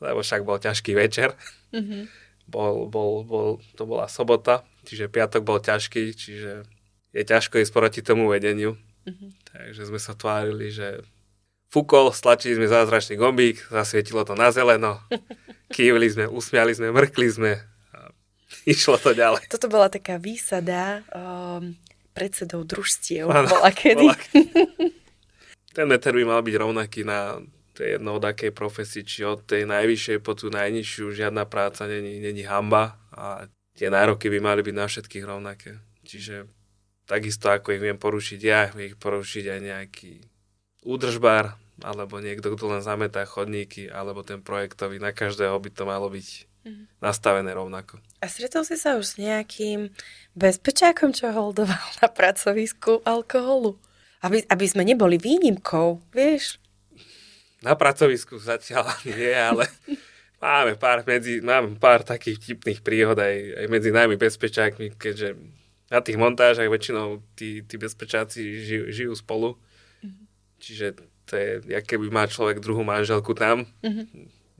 lebo 0.00 0.24
však 0.24 0.42
bol 0.44 0.56
ťažký 0.56 0.96
večer. 0.96 1.36
Mm-hmm. 1.72 2.02
Bol, 2.50 2.90
bol, 2.90 3.22
bol, 3.22 3.48
to 3.78 3.86
bola 3.86 4.10
sobota, 4.10 4.66
čiže 4.82 5.06
piatok 5.06 5.46
bol 5.46 5.62
ťažký, 5.62 6.10
čiže 6.16 6.66
je 7.14 7.22
ťažko 7.22 7.62
ísť 7.62 7.72
proti 7.72 8.00
tomu 8.02 8.26
vedeniu. 8.26 8.74
Mm-hmm. 9.06 9.30
Takže 9.54 9.82
sme 9.86 10.00
sa 10.02 10.18
tvárili, 10.18 10.74
že 10.74 11.06
fúkol, 11.70 12.10
stlačili 12.10 12.58
sme 12.58 12.66
zázračný 12.66 13.14
gombík, 13.14 13.70
zasvietilo 13.70 14.26
to 14.26 14.34
na 14.34 14.50
zeleno, 14.50 14.98
kývili 15.74 16.10
sme, 16.10 16.24
usmiali 16.26 16.74
sme, 16.74 16.90
mrkli 16.90 17.28
sme 17.30 17.52
a 17.94 18.10
išlo 18.66 18.98
to 18.98 19.14
ďalej. 19.14 19.46
Toto 19.46 19.70
bola 19.70 19.86
taká 19.86 20.18
výsada 20.18 21.06
um, 21.14 21.78
predsedov 22.10 22.66
družstiev. 22.66 23.30
Ano, 23.30 23.46
bola 23.46 23.70
kedy. 23.70 24.06
Bola... 24.10 24.18
Ten 25.70 25.86
meter 25.86 26.10
by 26.14 26.24
mal 26.26 26.42
byť 26.42 26.54
rovnaký 26.58 27.06
na 27.06 27.38
to 27.80 27.88
je 27.88 27.96
jedno 27.96 28.20
od 28.20 28.24
akej 28.28 28.52
profesii, 28.52 29.08
či 29.08 29.24
od 29.24 29.46
tej 29.48 29.64
najvyššej 29.64 30.20
po 30.20 30.36
tú 30.36 30.52
najnižšiu, 30.52 31.16
žiadna 31.16 31.48
práca 31.48 31.88
není, 31.88 32.20
není 32.20 32.44
hamba 32.44 33.00
a 33.08 33.48
tie 33.72 33.88
nároky 33.88 34.28
by 34.28 34.36
mali 34.36 34.60
byť 34.60 34.74
na 34.76 34.84
všetkých 34.84 35.24
rovnaké. 35.24 35.80
Čiže 36.04 36.44
takisto 37.08 37.48
ako 37.48 37.72
ich 37.72 37.80
viem 37.80 37.96
porušiť 37.96 38.40
ja, 38.44 38.68
ich 38.76 39.00
porušiť 39.00 39.44
aj 39.48 39.60
nejaký 39.64 40.12
údržbár, 40.84 41.56
alebo 41.80 42.20
niekto, 42.20 42.52
kto 42.52 42.68
len 42.68 42.84
zametá 42.84 43.24
chodníky, 43.24 43.88
alebo 43.88 44.20
ten 44.20 44.44
projektový, 44.44 45.00
na 45.00 45.16
každého 45.16 45.56
by 45.56 45.70
to 45.72 45.88
malo 45.88 46.12
byť 46.12 46.28
mm-hmm. 46.68 46.84
nastavené 47.00 47.56
rovnako. 47.56 47.96
A 48.20 48.28
stretol 48.28 48.68
si 48.68 48.76
sa 48.76 49.00
už 49.00 49.06
s 49.08 49.14
nejakým 49.16 49.88
bezpečákom, 50.36 51.16
čo 51.16 51.32
holdoval 51.32 51.80
na 52.04 52.12
pracovisku 52.12 53.00
alkoholu? 53.08 53.80
Aby, 54.20 54.44
aby 54.46 54.66
sme 54.68 54.84
neboli 54.84 55.16
výnimkou, 55.16 56.00
vieš? 56.12 56.60
Na 57.64 57.76
pracovisku 57.76 58.36
zatiaľ 58.40 58.88
nie, 59.08 59.32
ale 59.32 59.68
máme 60.40 60.76
pár, 60.76 61.04
medzi, 61.04 61.40
máme 61.40 61.76
pár 61.76 62.04
takých 62.04 62.52
tipných 62.52 62.80
príhod 62.80 63.16
aj, 63.16 63.64
aj 63.64 63.66
medzi 63.68 63.90
nami 63.92 64.16
bezpečákmi, 64.20 64.96
keďže 64.96 65.36
na 65.90 65.98
tých 65.98 66.16
montážach 66.16 66.70
väčšinou 66.70 67.20
tí, 67.34 67.66
tí 67.66 67.74
bezpečáci 67.74 68.62
žijú, 68.62 68.84
žijú 68.94 69.12
spolu. 69.18 69.58
Mm-hmm. 70.00 70.24
Čiže 70.62 70.86
to 71.26 71.32
je, 71.34 71.50
jak 71.66 71.84
keby 71.84 72.06
má 72.14 72.30
človek 72.30 72.62
druhú 72.62 72.86
manželku 72.86 73.34
tam. 73.34 73.66
Mm-hmm. 73.82 74.06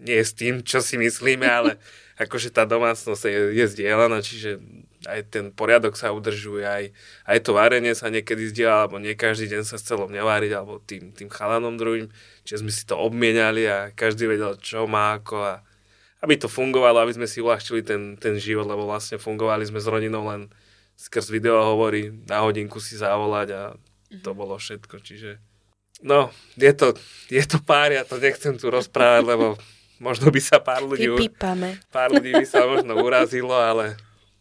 Nie 0.01 0.21
s 0.27 0.35
tým, 0.35 0.67
čo 0.67 0.83
si 0.83 0.99
myslíme, 0.99 1.47
ale 1.47 1.79
akože 2.25 2.51
tá 2.51 2.67
domácnosť 2.67 3.23
je, 3.31 3.41
je 3.63 3.65
zdieľaná, 3.71 4.19
čiže 4.21 4.59
aj 5.09 5.33
ten 5.33 5.45
poriadok 5.49 5.97
sa 5.97 6.13
udržuje, 6.13 6.65
aj, 6.67 6.85
aj 7.25 7.39
to 7.41 7.57
varenie 7.57 7.97
sa 7.97 8.13
niekedy 8.13 8.53
zdieľa, 8.53 8.77
alebo 8.85 8.97
nie 9.01 9.17
každý 9.17 9.49
deň 9.49 9.63
sa 9.65 9.81
s 9.81 9.87
celom 9.89 10.13
neváriť, 10.13 10.53
alebo 10.53 10.81
tým, 10.85 11.17
tým 11.17 11.33
chalanom 11.33 11.81
druhým. 11.81 12.13
Čiže 12.45 12.61
sme 12.61 12.73
si 12.73 12.85
to 12.85 13.01
obmieniali 13.01 13.65
a 13.65 13.79
každý 13.97 14.29
vedel, 14.29 14.61
čo 14.61 14.85
má 14.85 15.17
ako 15.17 15.37
a 15.41 15.55
aby 16.21 16.37
to 16.37 16.53
fungovalo, 16.53 17.01
aby 17.01 17.17
sme 17.17 17.25
si 17.25 17.41
uľahčili 17.41 17.81
ten, 17.81 18.21
ten 18.21 18.37
život, 18.37 18.69
lebo 18.69 18.85
vlastne 18.85 19.17
fungovali 19.17 19.65
sme 19.65 19.81
s 19.81 19.89
rodinou 19.89 20.29
len 20.29 20.53
skrz 21.01 21.33
video 21.33 21.57
hovorí, 21.65 22.13
na 22.29 22.45
hodinku 22.45 22.77
si 22.77 23.01
zavolať 23.01 23.49
a 23.57 23.63
to 24.21 24.31
mhm. 24.33 24.37
bolo 24.37 24.55
všetko. 24.61 25.01
Čiže 25.01 25.41
no, 26.05 26.29
je 26.61 26.73
to, 26.77 26.93
je 27.33 27.41
to 27.49 27.57
pár, 27.65 27.89
ja 27.89 28.05
to 28.05 28.21
nechcem 28.21 28.61
tu 28.61 28.69
rozprávať, 28.69 29.25
lebo 29.25 29.47
možno 29.97 30.29
by 30.29 30.41
sa 30.45 30.61
pár 30.61 30.85
ľudí, 30.85 31.09
Vypípame. 31.09 31.81
pár 31.89 32.13
ľudí 32.13 32.37
by 32.37 32.45
sa 32.45 32.69
možno 32.69 33.01
urazilo, 33.01 33.57
ale 33.57 33.97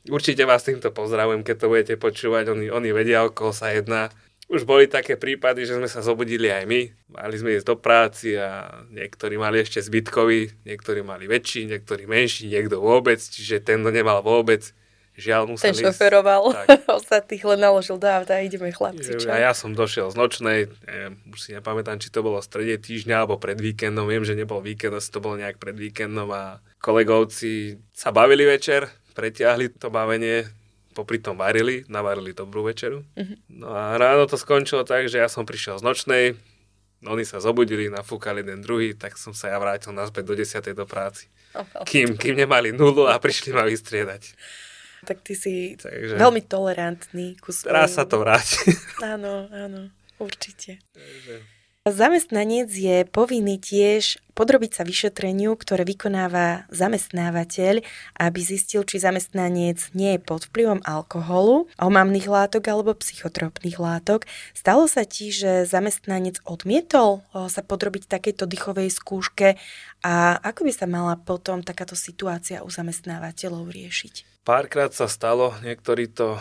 určite 0.07 0.47
vás 0.47 0.63
týmto 0.63 0.93
pozdravujem, 0.95 1.43
keď 1.43 1.55
to 1.59 1.67
budete 1.67 1.95
počúvať, 1.99 2.55
oni, 2.55 2.71
oni 2.71 2.89
vedia, 2.95 3.27
o 3.27 3.33
koho 3.33 3.51
sa 3.51 3.75
jedná. 3.75 4.07
Už 4.49 4.65
boli 4.65 4.89
také 4.89 5.13
prípady, 5.13 5.67
že 5.67 5.77
sme 5.77 5.85
sa 5.85 6.01
zobudili 6.01 6.49
aj 6.49 6.65
my, 6.65 6.81
mali 7.13 7.35
sme 7.37 7.53
ísť 7.53 7.67
do 7.69 7.77
práci 7.77 8.33
a 8.33 8.81
niektorí 8.89 9.37
mali 9.37 9.61
ešte 9.61 9.77
zbytkový, 9.77 10.65
niektorí 10.65 11.05
mali 11.05 11.29
väčší, 11.29 11.69
niektorí 11.69 12.09
menší, 12.09 12.49
niekto 12.49 12.81
vôbec, 12.81 13.21
čiže 13.21 13.61
ten, 13.61 13.85
nemal 13.85 14.25
vôbec, 14.25 14.73
Žiaľ, 15.19 15.41
musel 15.51 15.75
Ten 15.75 15.83
šoferoval, 15.83 16.55
ostatných 17.03 17.43
len 17.43 17.59
naložil 17.59 17.99
auta 17.99 18.39
a 18.39 18.39
ideme 18.39 18.71
chlapci. 18.71 19.19
Čo? 19.19 19.27
A 19.27 19.35
ja 19.35 19.51
som 19.51 19.75
došiel 19.75 20.07
z 20.07 20.15
nočnej, 20.15 20.71
neviem, 20.87 21.19
už 21.27 21.39
si 21.43 21.51
nepamätám, 21.51 21.99
či 21.99 22.07
to 22.07 22.23
bolo 22.23 22.39
v 22.39 22.47
strede 22.47 22.79
týždňa 22.79 23.27
alebo 23.27 23.35
pred 23.35 23.59
víkendom, 23.59 24.07
viem, 24.07 24.23
že 24.23 24.39
nebol 24.39 24.63
víkend, 24.63 24.95
asi 24.95 25.11
to 25.11 25.19
bolo 25.19 25.35
nejak 25.35 25.59
pred 25.59 25.75
víkendom 25.75 26.31
a 26.31 26.63
kolegovci 26.79 27.83
sa 27.91 28.15
bavili 28.15 28.47
večer, 28.47 28.87
pretiahli 29.19 29.75
to 29.75 29.91
bavenie, 29.91 30.47
popri 30.95 31.19
tom 31.19 31.35
varili, 31.35 31.83
navarili 31.91 32.31
dobrú 32.31 32.63
večeru. 32.63 33.03
Uh-huh. 33.03 33.35
No 33.51 33.75
a 33.75 33.99
ráno 33.99 34.23
to 34.31 34.39
skončilo 34.39 34.87
tak, 34.87 35.11
že 35.11 35.19
ja 35.19 35.27
som 35.27 35.43
prišiel 35.43 35.75
z 35.75 35.83
nočnej, 35.83 36.23
oni 37.03 37.23
sa 37.23 37.39
zobudili, 37.43 37.91
nafúkali 37.91 38.43
jeden 38.43 38.63
druhý, 38.63 38.95
tak 38.95 39.15
som 39.15 39.31
sa 39.31 39.51
ja 39.51 39.57
vrátil 39.59 39.95
naspäť 39.95 40.23
do 40.27 40.35
10. 40.35 40.75
do 40.75 40.83
práci. 40.87 41.31
Oh, 41.55 41.63
kým, 41.87 42.15
kým 42.19 42.35
nemali 42.35 42.75
nulu 42.75 43.07
a 43.07 43.15
prišli 43.19 43.55
ma 43.55 43.63
vystriedať. 43.63 44.35
Tak 45.07 45.23
ty 45.23 45.33
si 45.35 45.79
Takže... 45.79 46.19
veľmi 46.19 46.43
tolerantný 46.43 47.39
ku 47.39 47.55
svojim... 47.55 47.71
Teraz 47.71 47.95
sa 47.95 48.03
to 48.03 48.19
vráti. 48.19 48.59
áno, 48.99 49.47
áno, 49.47 49.87
určite. 50.19 50.83
Takže... 50.91 51.58
Zamestnanec 51.89 52.69
je 52.69 53.01
povinný 53.09 53.57
tiež 53.57 54.21
podrobiť 54.37 54.79
sa 54.79 54.83
vyšetreniu, 54.85 55.57
ktoré 55.57 55.83
vykonáva 55.83 56.69
zamestnávateľ, 56.69 57.81
aby 58.15 58.39
zistil, 58.39 58.85
či 58.85 59.01
zamestnanec 59.01 59.91
nie 59.97 60.15
je 60.15 60.21
pod 60.21 60.47
vplyvom 60.47 60.85
alkoholu, 60.85 61.67
omamných 61.81 62.29
látok 62.29 62.69
alebo 62.71 62.95
psychotropných 62.95 63.81
látok. 63.81 64.29
Stalo 64.53 64.87
sa 64.87 65.03
ti, 65.03 65.33
že 65.33 65.67
zamestnanec 65.67 66.39
odmietol 66.47 67.25
sa 67.33 67.61
podrobiť 67.65 68.07
takejto 68.07 68.47
dychovej 68.47 68.93
skúške 68.93 69.59
a 70.05 70.39
ako 70.39 70.69
by 70.69 70.71
sa 70.71 70.87
mala 70.87 71.19
potom 71.19 71.59
takáto 71.65 71.97
situácia 71.97 72.63
u 72.63 72.69
zamestnávateľov 72.71 73.67
riešiť? 73.67 74.45
Párkrát 74.47 74.95
sa 74.95 75.11
stalo, 75.11 75.51
niektorí 75.65 76.07
to 76.07 76.39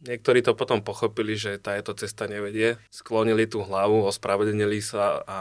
Niektorí 0.00 0.40
to 0.40 0.56
potom 0.56 0.80
pochopili, 0.80 1.36
že 1.36 1.60
táto 1.60 1.92
cesta 1.92 2.24
nevedie. 2.24 2.80
Sklonili 2.88 3.44
tú 3.44 3.60
hlavu, 3.60 4.08
ospravedlnili 4.08 4.80
sa 4.80 5.20
a 5.28 5.38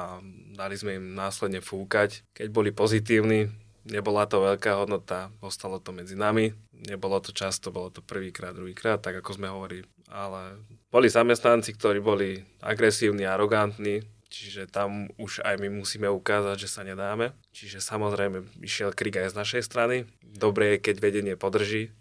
dali 0.55 0.75
sme 0.75 0.99
im 0.99 1.15
následne 1.15 1.63
fúkať. 1.63 2.27
Keď 2.35 2.47
boli 2.51 2.75
pozitívni, 2.75 3.47
nebola 3.87 4.27
to 4.27 4.43
veľká 4.43 4.75
hodnota, 4.75 5.31
ostalo 5.39 5.79
to 5.79 5.95
medzi 5.95 6.19
nami. 6.19 6.51
Nebolo 6.75 7.23
to 7.23 7.31
často, 7.31 7.71
bolo 7.71 7.87
to 7.87 8.03
prvýkrát, 8.03 8.51
druhýkrát, 8.51 8.99
tak 8.99 9.23
ako 9.23 9.39
sme 9.39 9.47
hovorili. 9.47 9.87
Ale 10.11 10.59
boli 10.91 11.07
zamestnanci, 11.07 11.75
ktorí 11.79 12.03
boli 12.03 12.43
agresívni, 12.59 13.23
arogantní, 13.23 14.03
čiže 14.27 14.67
tam 14.67 15.07
už 15.15 15.39
aj 15.43 15.55
my 15.59 15.71
musíme 15.71 16.07
ukázať, 16.11 16.67
že 16.67 16.69
sa 16.71 16.81
nedáme. 16.83 17.31
Čiže 17.55 17.79
samozrejme 17.79 18.43
išiel 18.59 18.91
krik 18.91 19.19
aj 19.19 19.31
z 19.31 19.39
našej 19.39 19.61
strany. 19.63 20.03
Dobre 20.23 20.75
je, 20.75 20.83
keď 20.83 20.95
vedenie 20.99 21.35
podrží 21.39 21.95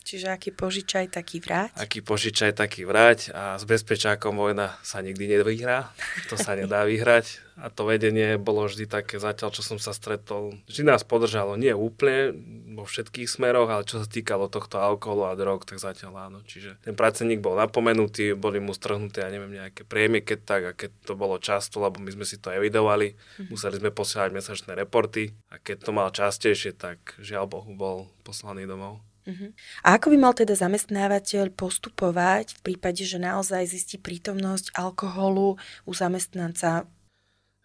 Čiže 0.00 0.32
aký 0.32 0.50
požičaj, 0.50 1.12
taký 1.12 1.38
vrať? 1.38 1.76
Aký 1.76 2.00
požičaj, 2.00 2.56
taký 2.56 2.88
vrať 2.88 3.30
a 3.30 3.60
s 3.60 3.64
bezpečákom 3.68 4.34
vojna 4.34 4.74
sa 4.80 5.04
nikdy 5.04 5.38
nevyhrá. 5.38 5.92
To 6.32 6.40
sa 6.40 6.56
nedá 6.56 6.82
vyhrať. 6.90 7.50
A 7.60 7.68
to 7.68 7.84
vedenie 7.84 8.40
bolo 8.40 8.64
vždy 8.64 8.88
také, 8.88 9.20
zatiaľ 9.20 9.52
čo 9.52 9.60
som 9.60 9.76
sa 9.76 9.92
stretol, 9.92 10.56
vždy 10.64 10.80
nás 10.80 11.04
podržalo, 11.04 11.60
nie 11.60 11.76
úplne 11.76 12.32
vo 12.72 12.88
všetkých 12.88 13.28
smeroch, 13.28 13.68
ale 13.68 13.84
čo 13.84 14.00
sa 14.00 14.08
týkalo 14.08 14.48
tohto 14.48 14.80
alkoholu 14.80 15.28
a 15.28 15.36
drog, 15.36 15.68
tak 15.68 15.76
zatiaľ 15.76 16.32
áno. 16.32 16.38
Čiže 16.48 16.80
ten 16.80 16.96
pracovník 16.96 17.44
bol 17.44 17.60
napomenutý, 17.60 18.32
boli 18.32 18.64
mu 18.64 18.72
strhnuté, 18.72 19.20
ja 19.20 19.28
neviem, 19.28 19.60
nejaké 19.60 19.84
prémie, 19.84 20.24
keď 20.24 20.38
tak, 20.40 20.62
a 20.64 20.72
keď 20.72 20.90
to 21.04 21.12
bolo 21.12 21.36
často, 21.36 21.84
lebo 21.84 22.00
my 22.00 22.08
sme 22.08 22.24
si 22.24 22.40
to 22.40 22.48
evidovali, 22.48 23.12
mm-hmm. 23.12 23.52
museli 23.52 23.76
sme 23.76 23.92
posielať 23.92 24.30
mesačné 24.32 24.72
reporty 24.72 25.36
a 25.52 25.60
keď 25.60 25.84
to 25.84 25.90
mal 25.92 26.08
častejšie, 26.08 26.72
tak 26.80 26.96
žiaľ 27.20 27.44
Bohu 27.44 27.76
bol 27.76 28.08
poslaný 28.24 28.64
domov. 28.64 29.04
Uh-huh. 29.30 29.54
A 29.86 29.94
ako 29.94 30.10
by 30.10 30.16
mal 30.18 30.34
teda 30.34 30.58
zamestnávateľ 30.58 31.54
postupovať 31.54 32.58
v 32.58 32.60
prípade, 32.66 33.06
že 33.06 33.22
naozaj 33.22 33.70
zistí 33.70 33.94
prítomnosť 33.94 34.74
alkoholu 34.74 35.54
u 35.86 35.92
zamestnanca? 35.94 36.90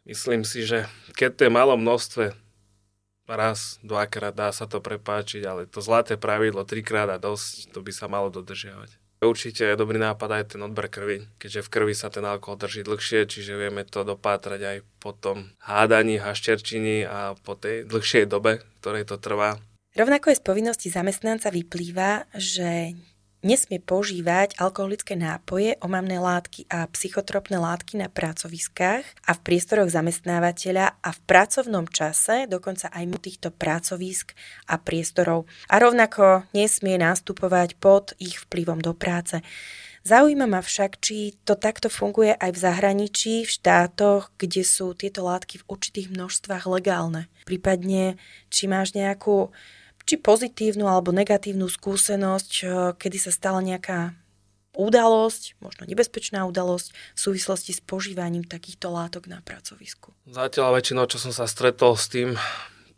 Myslím 0.06 0.46
si, 0.46 0.62
že 0.62 0.86
keď 1.18 1.30
to 1.34 1.42
je 1.50 1.52
malo 1.52 1.74
množstve, 1.74 2.38
raz, 3.26 3.82
dvakrát 3.82 4.38
dá 4.38 4.54
sa 4.54 4.70
to 4.70 4.78
prepáčiť, 4.78 5.42
ale 5.50 5.66
to 5.66 5.82
zlaté 5.82 6.14
pravidlo 6.14 6.62
trikrát 6.62 7.10
a 7.10 7.18
dosť, 7.18 7.74
to 7.74 7.82
by 7.82 7.90
sa 7.90 8.06
malo 8.06 8.30
dodržiavať. 8.30 9.02
Určite 9.26 9.66
je 9.66 9.80
dobrý 9.80 9.98
nápad 9.98 10.30
aj 10.30 10.44
ten 10.54 10.62
odber 10.62 10.86
krvi, 10.86 11.26
keďže 11.42 11.66
v 11.66 11.72
krvi 11.72 11.94
sa 11.98 12.14
ten 12.14 12.22
alkohol 12.22 12.62
drží 12.62 12.86
dlhšie, 12.86 13.26
čiže 13.26 13.58
vieme 13.58 13.82
to 13.82 14.06
dopátrať 14.06 14.62
aj 14.62 14.78
po 15.02 15.18
tom 15.18 15.50
hádaní, 15.66 16.22
hašterčiny 16.22 17.08
a 17.10 17.34
po 17.42 17.58
tej 17.58 17.90
dlhšej 17.90 18.30
dobe, 18.30 18.62
ktorej 18.84 19.10
to 19.10 19.18
trvá. 19.18 19.58
Rovnako 19.96 20.28
je 20.28 20.36
z 20.36 20.44
povinnosti 20.44 20.88
zamestnanca 20.92 21.48
vyplýva, 21.48 22.28
že 22.36 23.00
nesmie 23.48 23.80
požívať 23.80 24.60
alkoholické 24.60 25.16
nápoje, 25.16 25.80
omamné 25.80 26.20
látky 26.20 26.68
a 26.68 26.84
psychotropné 26.92 27.56
látky 27.56 28.04
na 28.04 28.12
pracoviskách 28.12 29.08
a 29.08 29.32
v 29.32 29.40
priestoroch 29.40 29.88
zamestnávateľa 29.88 31.00
a 31.00 31.10
v 31.16 31.20
pracovnom 31.24 31.88
čase, 31.88 32.44
dokonca 32.44 32.92
aj 32.92 33.08
mu 33.08 33.16
týchto 33.24 33.56
pracovisk 33.56 34.36
a 34.68 34.76
priestorov. 34.76 35.48
A 35.72 35.80
rovnako 35.80 36.44
nesmie 36.52 37.00
nastupovať 37.00 37.80
pod 37.80 38.20
ich 38.20 38.36
vplyvom 38.36 38.84
do 38.84 38.92
práce. 38.92 39.40
Zaujíma 40.04 40.44
ma 40.44 40.60
však, 40.60 41.00
či 41.00 41.40
to 41.48 41.56
takto 41.56 41.88
funguje 41.88 42.36
aj 42.36 42.52
v 42.52 42.62
zahraničí, 42.68 43.48
v 43.48 43.54
štátoch, 43.64 44.36
kde 44.36 44.68
sú 44.68 44.92
tieto 44.92 45.24
látky 45.24 45.64
v 45.64 45.68
určitých 45.72 46.12
množstvách 46.12 46.68
legálne. 46.68 47.32
Prípadne, 47.48 48.20
či 48.52 48.68
máš 48.68 48.92
nejakú 48.92 49.56
či 50.06 50.22
pozitívnu 50.22 50.86
alebo 50.86 51.10
negatívnu 51.10 51.66
skúsenosť, 51.66 52.52
eh, 52.62 52.70
kedy 52.96 53.18
sa 53.18 53.32
stala 53.34 53.60
nejaká 53.60 54.14
udalosť, 54.76 55.56
možno 55.64 55.88
nebezpečná 55.88 56.44
udalosť 56.46 56.92
v 56.92 57.20
súvislosti 57.20 57.72
s 57.72 57.82
požívaním 57.82 58.44
takýchto 58.44 58.92
látok 58.92 59.32
na 59.32 59.40
pracovisku. 59.40 60.12
Zatiaľ 60.28 60.78
väčšinou, 60.78 61.08
čo 61.08 61.18
som 61.18 61.32
sa 61.32 61.48
stretol 61.48 61.96
s 61.96 62.12
tým 62.12 62.36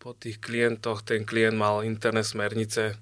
po 0.01 0.17
tých 0.17 0.41
klientoch, 0.41 1.05
ten 1.05 1.23
klient 1.23 1.53
mal 1.53 1.85
interné 1.85 2.25
smernice 2.25 2.97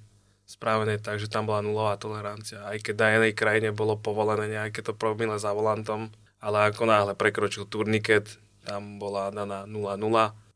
spravené 0.46 1.02
tak, 1.02 1.18
že 1.18 1.32
tam 1.32 1.50
bola 1.50 1.66
nulová 1.66 1.98
tolerancia. 1.98 2.62
Aj 2.62 2.78
keď 2.78 2.96
na 3.02 3.10
jednej 3.18 3.34
krajine 3.34 3.70
bolo 3.74 3.98
povolené 3.98 4.46
nejaké 4.52 4.86
to 4.86 4.94
promile 4.94 5.36
za 5.42 5.52
volantom, 5.52 6.14
ale 6.38 6.70
ako 6.70 6.86
náhle 6.86 7.14
prekročil 7.18 7.66
turniket, 7.66 8.38
tam 8.62 9.02
bola 9.02 9.34
daná 9.34 9.66
0,0 9.66 9.98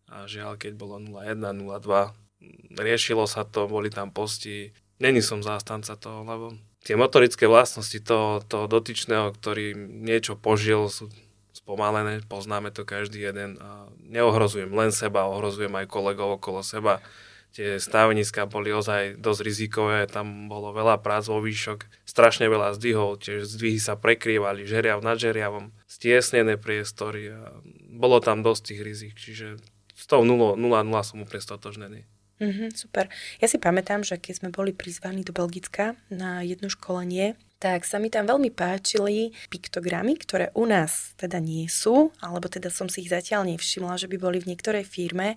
a 0.10 0.15
žiaľ, 0.29 0.58
keď 0.62 0.77
bolo 0.77 1.01
0,1, 1.01 1.41
0,2, 1.41 2.28
riešilo 2.75 3.27
sa 3.27 3.43
to, 3.43 3.67
boli 3.67 3.91
tam 3.91 4.10
posti. 4.12 4.72
Není 5.00 5.24
som 5.24 5.43
zástanca 5.43 5.96
toho, 5.96 6.24
lebo 6.27 6.46
tie 6.84 6.96
motorické 6.96 7.48
vlastnosti 7.48 8.00
toho, 8.00 8.43
toho 8.43 8.67
dotyčného, 8.67 9.31
ktorý 9.36 9.75
niečo 9.77 10.36
požil, 10.39 10.88
sú 10.91 11.12
spomalené, 11.55 12.24
poznáme 12.25 12.72
to 12.72 12.88
každý 12.88 13.25
jeden 13.29 13.60
a 13.60 13.89
neohrozujem 14.08 14.72
len 14.72 14.89
seba, 14.89 15.27
ohrozujem 15.27 15.72
aj 15.75 15.91
kolegov 15.91 16.39
okolo 16.39 16.63
seba. 16.63 17.03
Tie 17.50 17.81
staveniska 17.81 18.46
boli 18.46 18.69
ozaj 18.69 19.17
dosť 19.17 19.41
rizikové, 19.41 20.05
tam 20.05 20.46
bolo 20.46 20.69
veľa 20.69 21.01
prác 21.01 21.25
vo 21.25 21.41
výšok, 21.41 21.89
strašne 22.05 22.46
veľa 22.46 22.77
zdvihov, 22.77 23.25
tiež 23.25 23.50
zdvihy 23.50 23.81
sa 23.81 23.98
prekrývali 23.98 24.70
žeriav 24.70 25.01
nad 25.01 25.18
žeriavom, 25.18 25.74
stiesnené 25.90 26.61
priestory 26.61 27.33
a 27.33 27.57
bolo 27.90 28.22
tam 28.22 28.46
dosť 28.46 28.61
tých 28.70 28.81
rizik, 28.85 29.13
čiže 29.18 29.57
s 29.98 30.03
tou 30.05 30.22
0-0 30.22 30.61
som 31.01 31.18
úplne 31.25 31.42
stotožnený. 31.42 32.01
Mm-hmm, 32.39 32.71
super. 32.71 33.11
Ja 33.43 33.51
si 33.51 33.59
pamätám, 33.59 33.99
že 34.07 34.15
keď 34.15 34.33
sme 34.39 34.49
boli 34.49 34.71
prizvaní 34.71 35.27
do 35.27 35.35
Belgicka 35.35 35.99
na 36.07 36.39
jedno 36.39 36.71
školenie, 36.71 37.35
tak 37.59 37.83
sa 37.83 37.99
mi 37.99 38.07
tam 38.07 38.23
veľmi 38.23 38.55
páčili 38.55 39.35
piktogramy, 39.51 40.15
ktoré 40.15 40.47
u 40.55 40.63
nás 40.63 41.11
teda 41.19 41.43
nie 41.43 41.67
sú, 41.67 42.15
alebo 42.23 42.47
teda 42.47 42.71
som 42.71 42.87
si 42.87 43.03
ich 43.03 43.11
zatiaľ 43.11 43.43
nevšimla, 43.51 43.99
že 43.99 44.07
by 44.07 44.15
boli 44.15 44.39
v 44.39 44.55
niektorej 44.55 44.87
firme. 44.87 45.35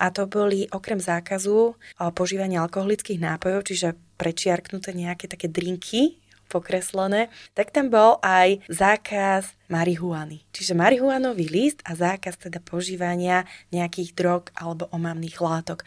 A 0.00 0.08
to 0.08 0.24
boli 0.24 0.64
okrem 0.72 0.96
zákazu 0.96 1.76
požívania 2.16 2.64
alkoholických 2.64 3.20
nápojov, 3.20 3.68
čiže 3.68 4.00
prečiarknuté 4.16 4.96
nejaké 4.96 5.28
také 5.28 5.52
drinky, 5.52 6.16
pokreslené, 6.50 7.30
tak 7.54 7.70
tam 7.70 7.94
bol 7.94 8.18
aj 8.26 8.58
zákaz 8.66 9.54
marihuany. 9.70 10.42
Čiže 10.50 10.74
marihuanový 10.74 11.46
list 11.46 11.78
a 11.86 11.94
zákaz 11.94 12.42
teda 12.42 12.58
požívania 12.58 13.46
nejakých 13.70 14.18
drog 14.18 14.50
alebo 14.58 14.90
omamných 14.90 15.38
látok. 15.38 15.86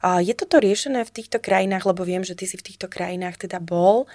Je 0.00 0.32
toto 0.32 0.56
riešené 0.56 1.04
v 1.04 1.12
týchto 1.12 1.36
krajinách, 1.36 1.84
lebo 1.84 2.08
viem, 2.08 2.24
že 2.24 2.32
ty 2.32 2.48
si 2.48 2.56
v 2.56 2.64
týchto 2.64 2.88
krajinách 2.88 3.44
teda 3.44 3.60
bol 3.60 4.08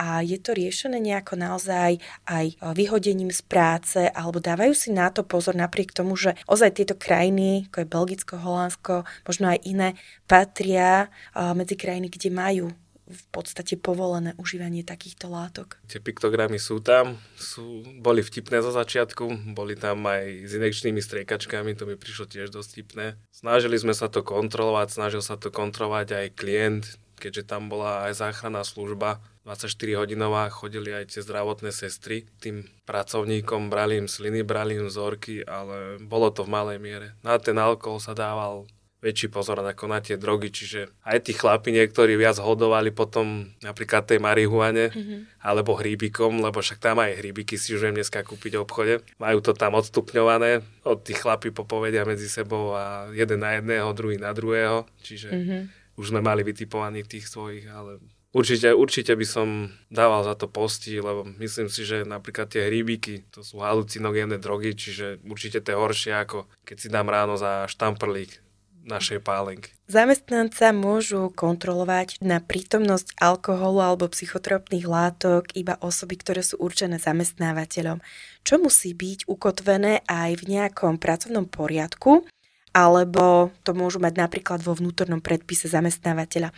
a 0.00 0.24
je 0.24 0.40
to 0.40 0.56
riešené 0.56 0.96
nejako 0.96 1.36
naozaj 1.36 2.00
aj 2.24 2.46
vyhodením 2.72 3.28
z 3.28 3.44
práce 3.44 4.00
alebo 4.16 4.40
dávajú 4.40 4.72
si 4.72 4.96
na 4.96 5.12
to 5.12 5.28
pozor 5.28 5.52
napriek 5.52 5.92
tomu, 5.92 6.16
že 6.16 6.40
ozaj 6.48 6.80
tieto 6.80 6.96
krajiny, 6.96 7.68
ako 7.68 7.76
je 7.84 7.92
Belgicko, 7.92 8.34
Holandsko, 8.40 8.94
možno 9.28 9.52
aj 9.52 9.60
iné, 9.68 9.88
patria 10.24 11.12
medzi 11.36 11.76
krajiny, 11.76 12.08
kde 12.08 12.32
majú 12.32 12.66
v 13.06 13.22
podstate 13.30 13.78
povolené 13.78 14.34
užívanie 14.36 14.82
takýchto 14.82 15.30
látok. 15.30 15.78
Tie 15.86 16.02
piktogramy 16.02 16.58
sú 16.58 16.82
tam, 16.82 17.22
sú, 17.38 17.86
boli 18.02 18.20
vtipné 18.20 18.58
zo 18.60 18.74
začiatku, 18.74 19.54
boli 19.54 19.78
tam 19.78 20.02
aj 20.10 20.50
s 20.50 20.52
inekčnými 20.58 20.98
striekačkami, 20.98 21.78
to 21.78 21.86
mi 21.86 21.94
prišlo 21.94 22.26
tiež 22.26 22.50
dosť 22.50 22.68
vtipné. 22.74 23.06
Snažili 23.30 23.78
sme 23.78 23.94
sa 23.94 24.10
to 24.10 24.26
kontrolovať, 24.26 24.90
snažil 24.90 25.22
sa 25.22 25.38
to 25.38 25.54
kontrolovať 25.54 26.08
aj 26.18 26.26
klient, 26.34 26.84
keďže 27.16 27.48
tam 27.48 27.70
bola 27.70 28.10
aj 28.10 28.18
záchranná 28.18 28.66
služba, 28.66 29.22
24-hodinová, 29.46 30.50
chodili 30.50 30.90
aj 30.90 31.14
tie 31.14 31.22
zdravotné 31.22 31.70
sestry. 31.70 32.26
Tým 32.42 32.66
pracovníkom 32.82 33.70
brali 33.70 34.02
im 34.02 34.10
sliny, 34.10 34.42
brali 34.42 34.74
im 34.74 34.90
vzorky, 34.90 35.46
ale 35.46 36.02
bolo 36.02 36.34
to 36.34 36.42
v 36.42 36.50
malej 36.50 36.78
miere. 36.82 37.14
Na 37.22 37.38
ten 37.38 37.54
alkohol 37.54 38.02
sa 38.02 38.10
dával 38.10 38.66
väčší 39.06 39.30
pozor 39.30 39.62
ako 39.62 39.86
na 39.86 40.02
tie 40.02 40.18
drogy, 40.18 40.50
čiže 40.50 40.90
aj 41.06 41.30
tí 41.30 41.32
chlapi 41.38 41.70
niektorí 41.70 42.18
viac 42.18 42.42
hodovali 42.42 42.90
potom 42.90 43.54
napríklad 43.62 44.10
tej 44.10 44.18
marihuane 44.18 44.90
mm-hmm. 44.90 45.46
alebo 45.46 45.78
hríbikom, 45.78 46.42
lebo 46.42 46.58
však 46.58 46.82
tam 46.82 46.98
aj 46.98 47.22
hríbiky 47.22 47.54
si 47.54 47.78
už 47.78 47.86
viem 47.86 47.94
dneska 47.94 48.26
kúpiť 48.26 48.58
v 48.58 48.62
obchode. 48.66 48.94
Majú 49.22 49.38
to 49.38 49.54
tam 49.54 49.78
odstupňované, 49.78 50.66
od 50.82 51.06
tých 51.06 51.22
chlapí 51.22 51.54
popovedia 51.54 52.02
medzi 52.02 52.26
sebou 52.26 52.74
a 52.74 53.06
jeden 53.14 53.46
na 53.46 53.54
jedného, 53.62 53.94
druhý 53.94 54.18
na 54.18 54.34
druhého, 54.34 54.90
čiže 55.06 55.30
mm-hmm. 55.30 55.62
už 56.02 56.10
sme 56.10 56.18
mali 56.18 56.42
vytipovaných 56.42 57.06
tých 57.06 57.30
svojich, 57.30 57.70
ale 57.70 58.02
Určite, 58.36 58.76
určite 58.76 59.16
by 59.16 59.24
som 59.24 59.72
dával 59.88 60.20
za 60.20 60.36
to 60.36 60.44
posti, 60.44 61.00
lebo 61.00 61.24
myslím 61.40 61.72
si, 61.72 61.88
že 61.88 62.04
napríklad 62.04 62.52
tie 62.52 62.68
hríbiky, 62.68 63.24
to 63.32 63.40
sú 63.40 63.64
halucinogénne 63.64 64.36
drogy, 64.36 64.76
čiže 64.76 65.24
určite 65.24 65.64
to 65.64 65.72
je 65.72 65.80
horšie 65.80 66.12
ako 66.12 66.44
keď 66.68 66.76
si 66.76 66.92
dám 66.92 67.08
ráno 67.08 67.40
za 67.40 67.64
štamprlík 67.64 68.44
našej 68.86 69.20
pálenky. 69.20 69.74
Zamestnanca 69.90 70.70
môžu 70.70 71.30
kontrolovať 71.34 72.22
na 72.22 72.38
prítomnosť 72.42 73.18
alkoholu 73.18 73.82
alebo 73.82 74.10
psychotropných 74.10 74.86
látok 74.86 75.50
iba 75.54 75.78
osoby, 75.82 76.18
ktoré 76.18 76.42
sú 76.42 76.58
určené 76.62 77.02
zamestnávateľom, 77.02 77.98
čo 78.46 78.54
musí 78.62 78.94
byť 78.94 79.26
ukotvené 79.26 80.06
aj 80.06 80.42
v 80.42 80.58
nejakom 80.58 80.98
pracovnom 81.02 81.46
poriadku, 81.50 82.26
alebo 82.74 83.50
to 83.66 83.74
môžu 83.74 83.98
mať 83.98 84.14
napríklad 84.20 84.62
vo 84.62 84.76
vnútornom 84.76 85.18
predpise 85.18 85.66
zamestnávateľa. 85.66 86.54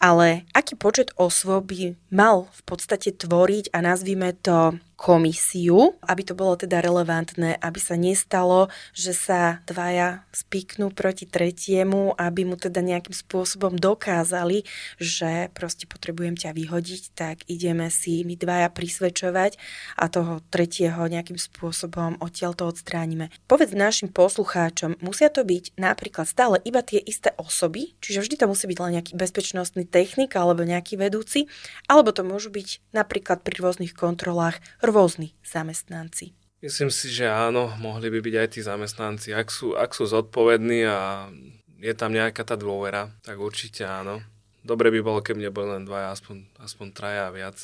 Ale 0.00 0.48
aký 0.56 0.80
počet 0.80 1.12
osôb 1.20 1.68
by 1.68 1.92
mal 2.08 2.48
v 2.56 2.62
podstate 2.64 3.12
tvoriť 3.12 3.68
a 3.76 3.84
nazvime 3.84 4.32
to 4.32 4.80
komisiu, 5.00 5.96
aby 6.04 6.20
to 6.28 6.36
bolo 6.36 6.60
teda 6.60 6.84
relevantné, 6.84 7.56
aby 7.56 7.80
sa 7.80 7.96
nestalo, 7.96 8.68
že 8.92 9.16
sa 9.16 9.64
dvaja 9.64 10.28
spiknú 10.28 10.92
proti 10.92 11.24
tretiemu, 11.24 12.12
aby 12.20 12.44
mu 12.44 12.60
teda 12.60 12.84
nejakým 12.84 13.16
spôsobom 13.16 13.80
dokázali, 13.80 14.68
že 15.00 15.48
proste 15.56 15.88
potrebujem 15.88 16.36
ťa 16.36 16.52
vyhodiť, 16.52 17.16
tak 17.16 17.48
ideme 17.48 17.88
si 17.88 18.28
my 18.28 18.36
dvaja 18.36 18.68
prisvedčovať 18.68 19.56
a 19.96 20.04
toho 20.12 20.44
tretieho 20.52 21.00
nejakým 21.08 21.40
spôsobom 21.40 22.20
odtiaľ 22.20 22.52
to 22.52 22.68
odstránime. 22.68 23.32
Povedz 23.48 23.72
našim 23.72 24.12
poslucháčom, 24.12 25.00
musia 25.00 25.32
to 25.32 25.48
byť 25.48 25.80
napríklad 25.80 26.28
stále 26.28 26.60
iba 26.68 26.84
tie 26.84 27.00
isté 27.00 27.32
osoby, 27.40 27.96
čiže 28.04 28.20
vždy 28.20 28.36
to 28.36 28.50
musí 28.52 28.68
byť 28.68 28.78
len 28.84 29.00
nejaký 29.00 29.16
bezpečnostný 29.16 29.88
technik 29.88 30.36
alebo 30.36 30.60
nejaký 30.60 31.00
vedúci, 31.00 31.48
alebo 31.88 32.12
to 32.12 32.20
môžu 32.20 32.52
byť 32.52 32.92
napríklad 32.92 33.40
pri 33.40 33.64
rôznych 33.64 33.96
kontrolách 33.96 34.60
rôzni 34.90 35.38
zamestnanci. 35.46 36.36
Myslím 36.60 36.92
si, 36.92 37.08
že 37.08 37.24
áno, 37.24 37.72
mohli 37.80 38.12
by 38.12 38.20
byť 38.20 38.34
aj 38.36 38.48
tí 38.52 38.60
zamestnanci. 38.60 39.32
Ak 39.32 39.48
sú, 39.48 39.72
ak 39.72 39.96
sú 39.96 40.04
zodpovední 40.04 40.84
a 40.84 41.32
je 41.80 41.94
tam 41.96 42.12
nejaká 42.12 42.44
tá 42.44 42.52
dôvera, 42.60 43.08
tak 43.24 43.40
určite 43.40 43.88
áno. 43.88 44.20
Dobre 44.60 44.92
by 44.92 45.00
bolo, 45.00 45.24
keby 45.24 45.48
neboli 45.48 45.72
len 45.72 45.88
dvaja, 45.88 46.12
aspoň, 46.12 46.52
aspoň 46.60 46.86
traja 46.92 47.32
a 47.32 47.32
viac. 47.32 47.56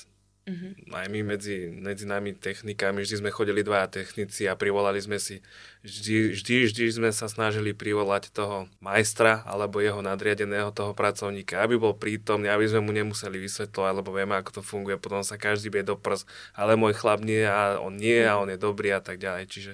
Mm-hmm. 0.47 0.95
Aj 0.95 1.11
my 1.11 1.21
medzi, 1.27 1.67
medzi 1.75 2.07
nami 2.07 2.31
technikami, 2.31 3.03
vždy 3.03 3.19
sme 3.19 3.35
chodili 3.35 3.67
dvaja 3.67 3.91
technici 3.91 4.47
a 4.47 4.55
privolali 4.55 5.03
sme 5.03 5.19
si, 5.19 5.43
vždy, 5.83 6.39
vždy, 6.39 6.55
vždy 6.71 6.85
sme 6.87 7.11
sa 7.11 7.27
snažili 7.27 7.75
privolať 7.75 8.31
toho 8.31 8.71
majstra 8.79 9.43
alebo 9.43 9.83
jeho 9.83 9.99
nadriadeného 10.07 10.71
toho 10.71 10.95
pracovníka, 10.95 11.59
aby 11.67 11.75
bol 11.75 11.99
prítomný, 11.99 12.47
aby 12.47 12.63
sme 12.71 12.79
mu 12.79 12.95
nemuseli 12.95 13.43
vysvetľovať, 13.43 13.93
lebo 13.99 14.15
vieme, 14.15 14.39
ako 14.39 14.51
to 14.59 14.63
funguje, 14.63 14.95
potom 15.03 15.27
sa 15.27 15.35
každý 15.35 15.67
bie 15.67 15.83
do 15.83 15.99
prs, 15.99 16.23
ale 16.55 16.79
môj 16.79 16.95
chlap 16.95 17.27
nie 17.27 17.43
a 17.43 17.83
on 17.83 17.99
nie 17.99 18.23
a 18.23 18.39
on 18.39 18.47
je 18.47 18.55
dobrý 18.55 18.95
a 18.95 19.03
tak 19.03 19.19
ďalej. 19.19 19.51
Čiže 19.51 19.73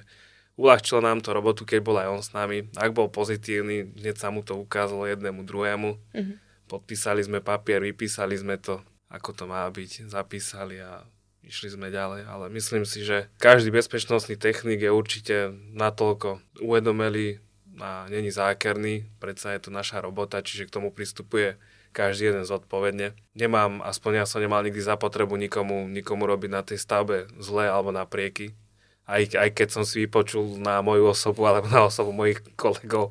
uľahčilo 0.56 1.04
nám 1.04 1.20
to 1.20 1.36
robotu, 1.36 1.68
keď 1.68 1.80
bol 1.84 2.00
aj 2.00 2.08
on 2.08 2.22
s 2.24 2.32
nami. 2.32 2.72
Ak 2.80 2.96
bol 2.96 3.12
pozitívny, 3.12 3.92
hneď 3.92 4.16
sa 4.16 4.32
mu 4.32 4.40
to 4.40 4.56
ukázalo 4.56 5.04
jednému 5.04 5.44
druhému. 5.44 6.00
Mm-hmm. 6.16 6.36
Podpísali 6.72 7.20
sme 7.20 7.44
papier, 7.44 7.84
vypísali 7.84 8.40
sme 8.40 8.56
to, 8.56 8.80
ako 9.12 9.30
to 9.36 9.44
má 9.44 9.68
byť, 9.68 10.08
zapísali 10.08 10.80
a 10.80 11.04
išli 11.44 11.68
sme 11.74 11.92
ďalej, 11.92 12.24
ale 12.24 12.48
myslím 12.54 12.88
si, 12.88 13.04
že 13.04 13.28
každý 13.36 13.68
bezpečnostný 13.68 14.40
technik 14.40 14.80
je 14.80 14.90
určite 14.90 15.36
natoľko 15.76 16.40
uvedomelý 16.64 17.42
a 17.76 18.08
není 18.08 18.32
zákerný, 18.32 19.04
predsa 19.20 19.52
je 19.52 19.68
to 19.68 19.70
naša 19.74 20.00
robota, 20.00 20.40
čiže 20.40 20.70
k 20.70 20.74
tomu 20.80 20.88
pristupuje 20.88 21.60
každý 21.92 22.32
jeden 22.32 22.48
zodpovedne. 22.48 23.12
Nemám, 23.36 23.84
aspoň 23.84 24.24
ja 24.24 24.26
som 24.26 24.40
nemal 24.40 24.64
nikdy 24.64 24.80
za 24.80 24.96
potrebu 24.96 25.36
nikomu, 25.36 25.84
nikomu 25.92 26.24
robiť 26.24 26.50
na 26.50 26.64
tej 26.64 26.80
stavbe 26.80 27.28
zle 27.36 27.68
alebo 27.68 27.92
naprieky. 27.92 28.56
Aj, 29.02 29.22
aj 29.22 29.50
keď 29.50 29.68
som 29.68 29.82
si 29.82 30.06
vypočul 30.06 30.62
na 30.62 30.78
moju 30.80 31.10
osobu 31.10 31.44
alebo 31.44 31.66
na 31.66 31.86
osobu 31.90 32.14
mojich 32.14 32.38
kolegov 32.54 33.10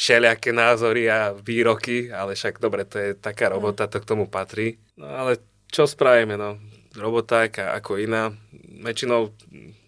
všelijaké 0.00 0.56
názory 0.56 1.12
a 1.12 1.36
výroky, 1.36 2.08
ale 2.08 2.32
však 2.32 2.56
dobre, 2.56 2.88
to 2.88 2.96
je 2.96 3.10
taká 3.12 3.52
robota, 3.52 3.84
to 3.84 4.00
k 4.00 4.08
tomu 4.08 4.24
patrí. 4.24 4.80
No 4.96 5.04
ale 5.04 5.40
čo 5.68 5.84
spravíme, 5.84 6.40
no? 6.40 6.56
Robota 6.96 7.44
ako 7.44 8.00
iná. 8.00 8.32
Väčšinou, 8.80 9.28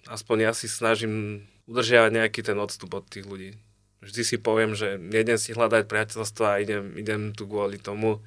aspoň 0.09 0.37
ja 0.49 0.53
si 0.53 0.69
snažím 0.69 1.49
udržiavať 1.65 2.11
nejaký 2.12 2.41
ten 2.45 2.61
odstup 2.61 2.93
od 2.93 3.09
tých 3.09 3.25
ľudí. 3.25 3.57
Vždy 4.05 4.23
si 4.27 4.37
poviem, 4.37 4.77
že 4.77 5.01
nejdem 5.01 5.38
si 5.38 5.57
hľadať 5.57 5.88
priateľstvo 5.88 6.45
a 6.45 6.61
idem, 6.61 6.93
idem 6.99 7.33
tu 7.33 7.49
kvôli 7.49 7.81
tomu, 7.81 8.21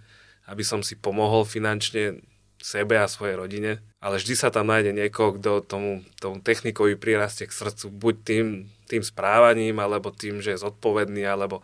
aby 0.50 0.64
som 0.66 0.82
si 0.82 0.98
pomohol 0.98 1.46
finančne 1.46 2.24
sebe 2.66 2.98
a 2.98 3.06
svojej 3.06 3.38
rodine, 3.38 3.72
ale 4.02 4.18
vždy 4.18 4.34
sa 4.34 4.50
tam 4.50 4.74
nájde 4.74 4.98
niekoho, 4.98 5.38
kto 5.38 5.62
tomu, 5.62 6.02
tomu 6.18 6.42
technikovi 6.42 6.98
prirastie 6.98 7.46
k 7.46 7.54
srdcu, 7.54 7.94
buď 7.94 8.16
tým, 8.26 8.46
tým 8.90 9.06
správaním, 9.06 9.78
alebo 9.78 10.10
tým, 10.10 10.42
že 10.42 10.58
je 10.58 10.64
zodpovedný, 10.66 11.22
alebo 11.30 11.62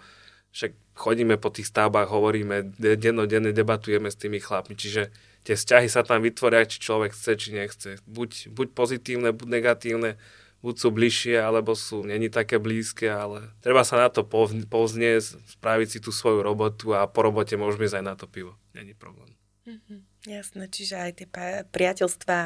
však 0.53 0.77
chodíme 0.93 1.41
po 1.41 1.49
tých 1.49 1.73
stavbách, 1.73 2.05
hovoríme, 2.05 2.77
dennodenne 2.77 3.49
debatujeme 3.49 4.13
s 4.13 4.19
tými 4.21 4.37
chlapmi, 4.37 4.77
čiže 4.77 5.09
tie 5.41 5.57
vzťahy 5.57 5.89
sa 5.89 6.05
tam 6.05 6.21
vytvoria, 6.21 6.69
či 6.69 6.77
človek 6.77 7.17
chce, 7.17 7.31
či 7.33 7.49
nechce. 7.57 7.89
Buď, 8.05 8.53
buď 8.53 8.67
pozitívne, 8.77 9.33
buď 9.33 9.47
negatívne, 9.57 10.21
buď 10.61 10.75
sú 10.77 10.93
bližšie, 10.93 11.41
alebo 11.41 11.73
sú 11.73 12.05
není 12.05 12.29
také 12.29 12.61
blízke, 12.61 13.09
ale 13.09 13.49
treba 13.65 13.81
sa 13.81 13.97
na 13.97 14.13
to 14.13 14.21
povznieť, 14.69 15.41
spraviť 15.57 15.87
si 15.89 15.97
tú 15.97 16.13
svoju 16.13 16.45
robotu 16.45 16.93
a 16.93 17.09
po 17.09 17.25
robote 17.25 17.57
môžeme 17.57 17.89
ísť 17.89 17.97
aj 17.97 18.05
na 18.05 18.13
to 18.13 18.29
pivo. 18.29 18.53
Není 18.77 18.93
problém. 18.93 19.33
Mm-hmm. 19.65 20.10
Jasné, 20.21 20.69
čiže 20.69 20.95
aj 21.01 21.11
tie 21.17 21.27
priateľstvá 21.73 22.41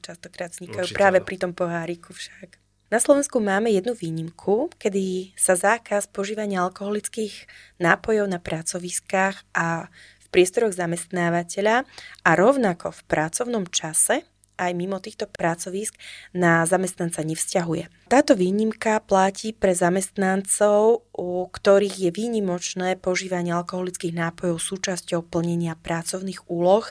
častokrát 0.00 0.56
vznikajú 0.56 0.88
Určite, 0.88 0.96
práve 0.96 1.18
pri 1.20 1.36
tom 1.36 1.52
poháriku 1.52 2.16
však. 2.16 2.56
Na 2.88 2.98
Slovensku 2.98 3.38
máme 3.38 3.70
jednu 3.70 3.94
výnimku, 3.94 4.72
kedy 4.80 5.36
sa 5.36 5.54
zákaz 5.54 6.10
požívania 6.10 6.64
alkoholických 6.64 7.46
nápojov 7.78 8.24
na 8.24 8.40
pracoviskách 8.42 9.36
a 9.52 9.92
v 9.92 10.26
priestoroch 10.32 10.72
zamestnávateľa 10.74 11.84
a 12.24 12.30
rovnako 12.34 12.90
v 12.90 13.00
pracovnom 13.04 13.68
čase 13.68 14.24
aj 14.60 14.76
mimo 14.76 15.00
týchto 15.00 15.24
pracovísk 15.24 15.96
na 16.36 16.68
zamestnanca 16.68 17.24
nevzťahuje. 17.24 17.88
Táto 18.12 18.36
výnimka 18.36 19.00
platí 19.00 19.56
pre 19.56 19.72
zamestnancov, 19.72 21.08
u 21.16 21.48
ktorých 21.48 21.96
je 21.96 22.10
výnimočné 22.12 23.00
požívanie 23.00 23.56
alkoholických 23.56 24.12
nápojov 24.12 24.60
súčasťou 24.60 25.24
plnenia 25.24 25.80
pracovných 25.80 26.52
úloh 26.52 26.84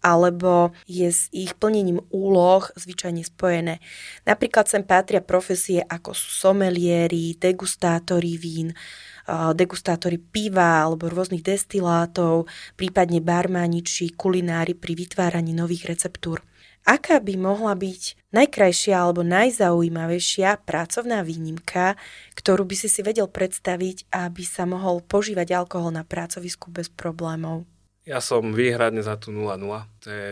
alebo 0.00 0.72
je 0.88 1.12
s 1.12 1.28
ich 1.28 1.52
plnením 1.60 2.00
úloh 2.08 2.64
zvyčajne 2.72 3.20
spojené. 3.20 3.84
Napríklad 4.24 4.64
sem 4.64 4.80
patria 4.80 5.20
profesie 5.20 5.84
ako 5.84 6.16
sú 6.16 6.48
someliéri, 6.48 7.36
degustátori 7.36 8.40
vín, 8.40 8.72
degustátori 9.28 10.16
piva 10.16 10.88
alebo 10.88 11.12
rôznych 11.12 11.44
destilátov, 11.44 12.48
prípadne 12.80 13.20
barmani 13.20 13.84
či 13.84 14.08
kulinári 14.16 14.72
pri 14.72 14.96
vytváraní 14.96 15.52
nových 15.52 15.92
receptúr. 15.92 16.40
Aká 16.88 17.20
by 17.20 17.36
mohla 17.36 17.76
byť 17.76 18.32
najkrajšia 18.32 18.96
alebo 18.96 19.20
najzaujímavejšia 19.26 20.64
pracovná 20.64 21.20
výnimka, 21.20 21.94
ktorú 22.34 22.64
by 22.64 22.76
si 22.78 22.88
si 22.88 23.00
vedel 23.04 23.28
predstaviť, 23.28 24.08
aby 24.10 24.42
sa 24.46 24.64
mohol 24.64 25.04
požívať 25.04 25.54
alkohol 25.54 25.92
na 25.92 26.02
pracovisku 26.06 26.72
bez 26.72 26.88
problémov? 26.88 27.68
Ja 28.08 28.24
som 28.24 28.56
výhradne 28.56 29.04
za 29.04 29.20
tú 29.20 29.30
0-0. 29.30 29.60
To 30.02 30.08
je 30.08 30.28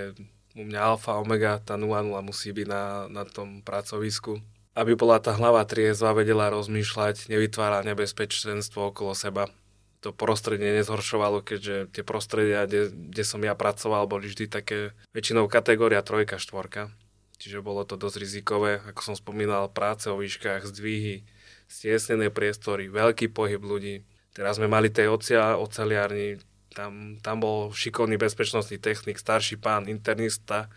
u 0.59 0.63
mňa 0.67 0.81
alfa, 0.81 1.21
omega, 1.21 1.61
tá 1.63 1.77
0-0 1.77 2.11
musí 2.25 2.51
byť 2.51 2.67
na, 2.67 3.07
na 3.13 3.23
tom 3.29 3.61
pracovisku. 3.63 4.41
Aby 4.73 4.95
bola 4.95 5.19
tá 5.19 5.35
hlava 5.35 5.63
triezva, 5.67 6.15
vedela 6.15 6.51
rozmýšľať, 6.55 7.31
nevytvára 7.31 7.83
nebezpečenstvo 7.83 8.95
okolo 8.95 9.13
seba 9.13 9.51
to 9.99 10.15
prostredie 10.15 10.79
nezhoršovalo, 10.79 11.43
keďže 11.43 11.91
tie 11.91 12.05
prostredia, 12.07 12.65
kde, 12.71 12.91
kde 12.91 13.25
som 13.27 13.43
ja 13.43 13.59
pracoval, 13.59 14.07
boli 14.07 14.31
vždy 14.31 14.47
také 14.47 14.95
väčšinou 15.11 15.51
kategória 15.51 16.03
trojka, 16.07 16.39
štvorka. 16.39 16.95
Čiže 17.39 17.63
bolo 17.63 17.87
to 17.87 17.95
dosť 17.95 18.17
rizikové, 18.19 18.83
ako 18.83 19.01
som 19.03 19.15
spomínal, 19.15 19.71
práce 19.71 20.11
o 20.11 20.19
výškach, 20.19 20.67
zdvihy, 20.67 21.23
stiesnené 21.71 22.31
priestory, 22.35 22.91
veľký 22.91 23.31
pohyb 23.31 23.63
ľudí. 23.63 24.03
Teraz 24.35 24.59
sme 24.59 24.71
mali 24.71 24.91
tej 24.91 25.11
ocia, 25.11 25.59
oceliárni, 25.59 26.43
tam, 26.75 27.19
tam 27.19 27.43
bol 27.43 27.75
šikovný 27.75 28.19
bezpečnostný 28.19 28.79
technik, 28.79 29.19
starší 29.19 29.59
pán, 29.59 29.91
internista 29.91 30.71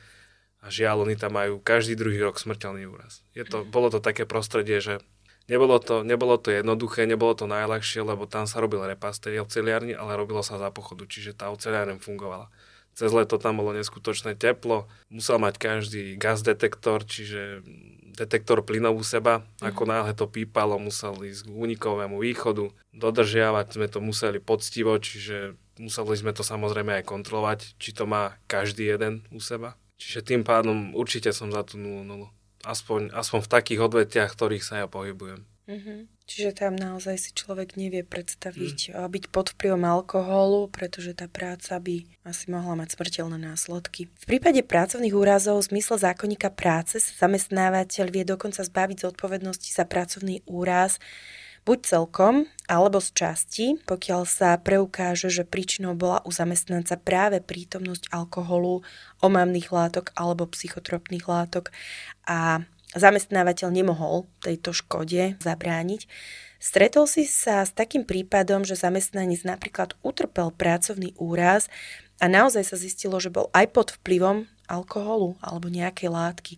a 0.61 0.69
žiaľ, 0.69 1.05
oni 1.05 1.17
tam 1.17 1.37
majú 1.37 1.61
každý 1.61 1.97
druhý 1.97 2.21
rok 2.21 2.37
smrteľný 2.37 2.89
úraz. 2.89 3.25
Je 3.37 3.45
to, 3.45 3.65
bolo 3.65 3.89
to 3.89 4.01
také 4.01 4.25
prostredie, 4.25 4.81
že 4.81 5.01
Nebolo 5.49 5.81
to, 5.81 6.05
nebolo 6.05 6.37
to 6.37 6.53
jednoduché, 6.53 7.09
nebolo 7.09 7.33
to 7.33 7.49
najľahšie, 7.49 8.05
lebo 8.05 8.29
tam 8.29 8.45
sa 8.45 8.61
robil 8.61 8.85
repas 8.85 9.17
tej 9.17 9.41
oceliarni, 9.41 9.97
ale 9.97 10.19
robilo 10.19 10.45
sa 10.45 10.61
za 10.61 10.69
pochodu, 10.69 11.07
čiže 11.09 11.33
tá 11.33 11.49
oceliarne 11.49 11.97
fungovala. 11.97 12.51
Cez 12.91 13.09
leto 13.15 13.39
tam 13.39 13.63
bolo 13.63 13.71
neskutočné 13.71 14.35
teplo, 14.35 14.85
musel 15.07 15.39
mať 15.39 15.55
každý 15.57 16.19
gaz 16.19 16.43
detektor, 16.43 17.07
čiže 17.07 17.63
detektor 18.13 18.61
plynov 18.67 18.99
u 18.99 19.03
seba. 19.07 19.47
Ako 19.63 19.87
náhle 19.87 20.11
to 20.11 20.27
pípalo, 20.27 20.75
musel 20.75 21.15
ísť 21.15 21.47
k 21.47 21.55
únikovému 21.55 22.19
východu. 22.19 22.67
Dodržiavať 22.91 23.79
sme 23.79 23.87
to 23.87 24.03
museli 24.03 24.43
poctivo, 24.43 24.99
čiže 24.99 25.55
museli 25.79 26.15
sme 26.19 26.35
to 26.35 26.43
samozrejme 26.43 26.99
aj 26.99 27.07
kontrolovať, 27.07 27.59
či 27.79 27.95
to 27.95 28.03
má 28.03 28.35
každý 28.51 28.91
jeden 28.91 29.23
u 29.31 29.39
seba. 29.39 29.79
Čiže 29.95 30.35
tým 30.35 30.41
pádom 30.43 30.91
určite 30.91 31.31
som 31.31 31.47
za 31.47 31.63
tú 31.63 31.79
0 31.79 32.03
aspoň, 32.63 33.13
aspoň 33.13 33.39
v 33.43 33.51
takých 33.51 33.79
odvetiach, 33.85 34.31
ktorých 34.33 34.63
sa 34.65 34.85
ja 34.85 34.87
pohybujem. 34.87 35.45
Mm-hmm. 35.69 35.99
Čiže 36.31 36.63
tam 36.63 36.79
naozaj 36.79 37.15
si 37.19 37.29
človek 37.35 37.75
nevie 37.75 38.07
predstaviť 38.07 38.95
mm. 38.95 39.03
byť 39.03 39.23
pod 39.35 39.51
vplyvom 39.51 39.83
alkoholu, 39.83 40.71
pretože 40.71 41.11
tá 41.11 41.27
práca 41.27 41.75
by 41.75 42.07
asi 42.23 42.47
mohla 42.47 42.79
mať 42.79 42.95
smrteľné 42.95 43.35
následky. 43.35 44.07
V 44.07 44.25
prípade 44.25 44.63
pracovných 44.63 45.11
úrazov 45.11 45.59
v 45.59 45.75
zmysle 45.75 45.99
zákonníka 45.99 46.47
práce 46.55 47.03
sa 47.03 47.27
zamestnávateľ 47.27 48.05
vie 48.07 48.23
dokonca 48.23 48.63
zbaviť 48.63 49.11
zodpovednosti 49.11 49.69
za 49.75 49.83
pracovný 49.83 50.39
úraz 50.47 51.03
buď 51.65 51.79
celkom, 51.85 52.49
alebo 52.65 52.97
z 52.97 53.09
časti, 53.13 53.67
pokiaľ 53.85 54.25
sa 54.25 54.57
preukáže, 54.57 55.29
že 55.29 55.45
príčinou 55.45 55.93
bola 55.93 56.23
u 56.25 56.31
zamestnanca 56.33 56.97
práve 56.97 57.43
prítomnosť 57.43 58.09
alkoholu, 58.09 58.81
omamných 59.21 59.69
látok 59.69 60.09
alebo 60.17 60.49
psychotropných 60.49 61.25
látok 61.29 61.69
a 62.25 62.65
zamestnávateľ 62.97 63.69
nemohol 63.71 64.27
tejto 64.43 64.75
škode 64.75 65.39
zabrániť. 65.39 66.07
Stretol 66.61 67.09
si 67.09 67.25
sa 67.25 67.65
s 67.65 67.73
takým 67.73 68.05
prípadom, 68.05 68.61
že 68.61 68.77
zamestnanec 68.77 69.41
napríklad 69.47 69.97
utrpel 70.05 70.53
pracovný 70.53 71.17
úraz 71.17 71.71
a 72.21 72.29
naozaj 72.29 72.69
sa 72.69 72.77
zistilo, 72.77 73.17
že 73.17 73.33
bol 73.33 73.49
aj 73.55 73.65
pod 73.73 73.87
vplyvom 73.97 74.45
alkoholu 74.69 75.41
alebo 75.41 75.73
nejakej 75.73 76.09
látky, 76.13 76.53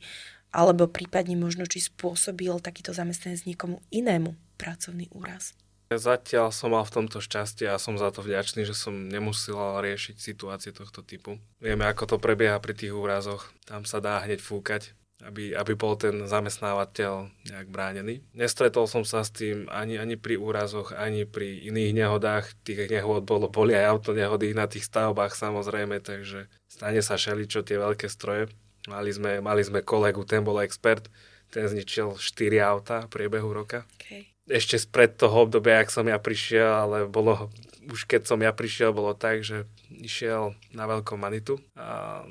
alebo 0.54 0.86
prípadne 0.92 1.40
možno, 1.40 1.66
či 1.66 1.82
spôsobil 1.82 2.54
takýto 2.60 2.94
zamestnanec 2.94 3.48
niekomu 3.48 3.80
inému 3.90 4.36
pracovný 4.56 5.10
úraz. 5.14 5.58
Zatiaľ 5.94 6.50
som 6.50 6.74
mal 6.74 6.86
v 6.88 6.96
tomto 7.02 7.22
šťastie 7.22 7.70
a 7.70 7.78
som 7.78 8.00
za 8.00 8.10
to 8.10 8.26
vďačný, 8.26 8.66
že 8.66 8.74
som 8.74 8.94
nemusel 8.94 9.54
riešiť 9.84 10.16
situácie 10.18 10.72
tohto 10.74 11.06
typu. 11.06 11.38
Vieme, 11.62 11.86
ako 11.86 12.16
to 12.16 12.18
prebieha 12.18 12.58
pri 12.58 12.74
tých 12.74 12.94
úrazoch. 12.94 13.54
Tam 13.68 13.86
sa 13.86 14.02
dá 14.02 14.24
hneď 14.26 14.42
fúkať, 14.42 14.98
aby, 15.22 15.54
aby 15.54 15.74
bol 15.78 15.94
ten 15.94 16.26
zamestnávateľ 16.26 17.30
nejak 17.46 17.68
bránený. 17.70 18.26
Nestretol 18.34 18.90
som 18.90 19.06
sa 19.06 19.22
s 19.22 19.30
tým 19.30 19.70
ani, 19.70 20.02
ani 20.02 20.18
pri 20.18 20.40
úrazoch, 20.40 20.96
ani 20.96 21.30
pri 21.30 21.62
iných 21.70 21.92
nehodách. 21.94 22.58
Tých 22.66 22.90
nehod 22.90 23.28
bolo, 23.28 23.52
boli 23.52 23.78
aj 23.78 24.00
autonehody 24.00 24.58
na 24.58 24.66
tých 24.66 24.90
stavbách 24.90 25.38
samozrejme, 25.38 26.02
takže 26.02 26.50
stane 26.66 27.02
sa 27.06 27.20
šeličo 27.20 27.62
tie 27.62 27.78
veľké 27.78 28.10
stroje. 28.10 28.50
Mali 28.90 29.16
sme, 29.16 29.40
mali 29.40 29.64
sme 29.64 29.80
kolegu, 29.80 30.28
ten 30.28 30.44
bol 30.44 30.60
expert, 30.60 31.08
ten 31.54 31.70
zničil 31.70 32.20
4 32.20 32.60
auta 32.60 32.96
v 33.08 33.12
priebehu 33.14 33.48
roka. 33.54 33.88
Okay 34.02 34.33
ešte 34.48 34.76
spred 34.76 35.16
toho 35.16 35.48
obdobia, 35.48 35.80
ak 35.80 35.94
som 35.94 36.04
ja 36.08 36.20
prišiel, 36.20 36.68
ale 36.68 36.98
bolo, 37.08 37.48
už 37.88 38.04
keď 38.08 38.28
som 38.28 38.40
ja 38.44 38.52
prišiel, 38.52 38.92
bolo 38.92 39.16
tak, 39.16 39.44
že 39.44 39.64
išiel 39.88 40.56
na 40.76 40.84
veľkom 40.84 41.16
manitu 41.16 41.64
a 41.80 42.22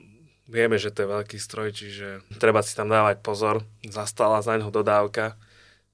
vieme, 0.45 0.77
že 0.77 0.93
to 0.93 1.05
je 1.05 1.13
veľký 1.15 1.39
stroj, 1.41 1.73
čiže 1.73 2.21
treba 2.37 2.61
si 2.61 2.77
tam 2.77 2.93
dávať 2.93 3.25
pozor. 3.25 3.65
Zastala 3.89 4.45
za 4.45 4.61
ňo 4.61 4.69
dodávka, 4.69 5.41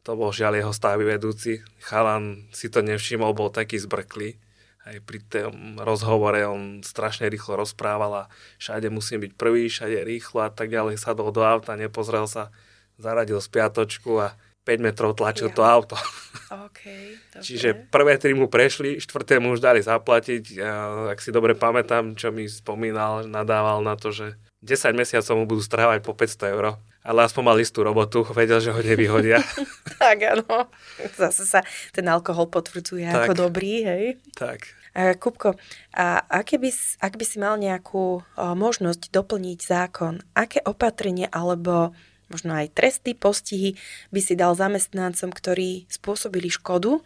to 0.02 0.18
bol 0.18 0.34
žiaľ 0.34 0.58
jeho 0.58 0.72
stavy 0.74 1.04
vedúci. 1.06 1.60
Chalan 1.84 2.48
si 2.50 2.72
to 2.72 2.82
nevšimol, 2.82 3.36
bol 3.36 3.52
taký 3.52 3.78
zbrklý. 3.78 4.40
Aj 4.88 4.96
pri 5.04 5.20
tom 5.20 5.76
rozhovore 5.76 6.40
on 6.48 6.80
strašne 6.80 7.28
rýchlo 7.28 7.60
rozprával 7.60 8.24
a 8.24 8.28
všade 8.56 8.88
musím 8.88 9.20
byť 9.28 9.32
prvý, 9.36 9.68
všade 9.68 10.00
rýchlo 10.00 10.48
a 10.48 10.50
tak 10.50 10.72
ďalej. 10.72 10.96
Sadol 10.96 11.28
do 11.28 11.44
auta, 11.44 11.76
nepozrel 11.76 12.24
sa, 12.24 12.48
zaradil 12.96 13.36
spiatočku 13.36 14.16
a 14.16 14.32
5 14.68 14.84
metrov 14.84 15.16
tlačil 15.16 15.48
ja. 15.48 15.56
to 15.56 15.62
auto. 15.64 15.96
Okay, 16.48 17.20
Čiže 17.44 17.92
prvé 17.92 18.16
tri 18.16 18.32
mu 18.32 18.48
prešli, 18.48 18.96
štvrté 18.96 19.36
mu 19.36 19.52
už 19.52 19.60
dali 19.60 19.84
zaplatiť. 19.84 20.56
Ja, 20.56 21.04
ak 21.12 21.20
si 21.20 21.28
dobre 21.28 21.52
pamätám, 21.52 22.16
čo 22.16 22.32
mi 22.32 22.48
spomínal, 22.48 23.28
nadával 23.28 23.84
na 23.84 24.00
to, 24.00 24.16
že 24.16 24.32
10 24.64 24.96
mesiacov 24.96 25.34
mu 25.36 25.44
budú 25.44 25.60
strávať 25.60 26.00
po 26.00 26.16
500 26.16 26.54
eur. 26.56 26.80
Ale 27.04 27.20
aspoň 27.28 27.42
mal 27.44 27.58
istú 27.60 27.84
robotu, 27.84 28.24
vedel, 28.32 28.64
že 28.64 28.72
ho 28.72 28.80
nevyhodia. 28.80 29.44
tak 30.00 30.24
áno. 30.24 30.72
Zase 31.20 31.44
sa 31.44 31.60
ten 31.92 32.08
alkohol 32.08 32.48
potvrdzuje 32.48 33.04
tak, 33.04 33.28
ako 33.28 33.52
dobrý, 33.52 33.84
hej? 33.84 34.04
Tak. 34.32 34.72
A 34.96 35.14
Kupko, 35.14 35.52
a 35.94 36.24
aké 36.26 36.56
by, 36.56 36.72
ak 37.04 37.12
by 37.14 37.24
si 37.28 37.36
mal 37.36 37.60
nejakú 37.60 38.18
o, 38.18 38.22
možnosť 38.56 39.12
doplniť 39.14 39.58
zákon, 39.60 40.24
aké 40.32 40.64
opatrenie 40.64 41.28
alebo 41.30 41.92
možno 42.28 42.56
aj 42.56 42.72
tresty, 42.76 43.12
postihy 43.16 43.74
by 44.12 44.20
si 44.20 44.36
dal 44.36 44.52
zamestnancom, 44.56 45.32
ktorí 45.32 45.88
spôsobili 45.88 46.52
škodu, 46.52 47.00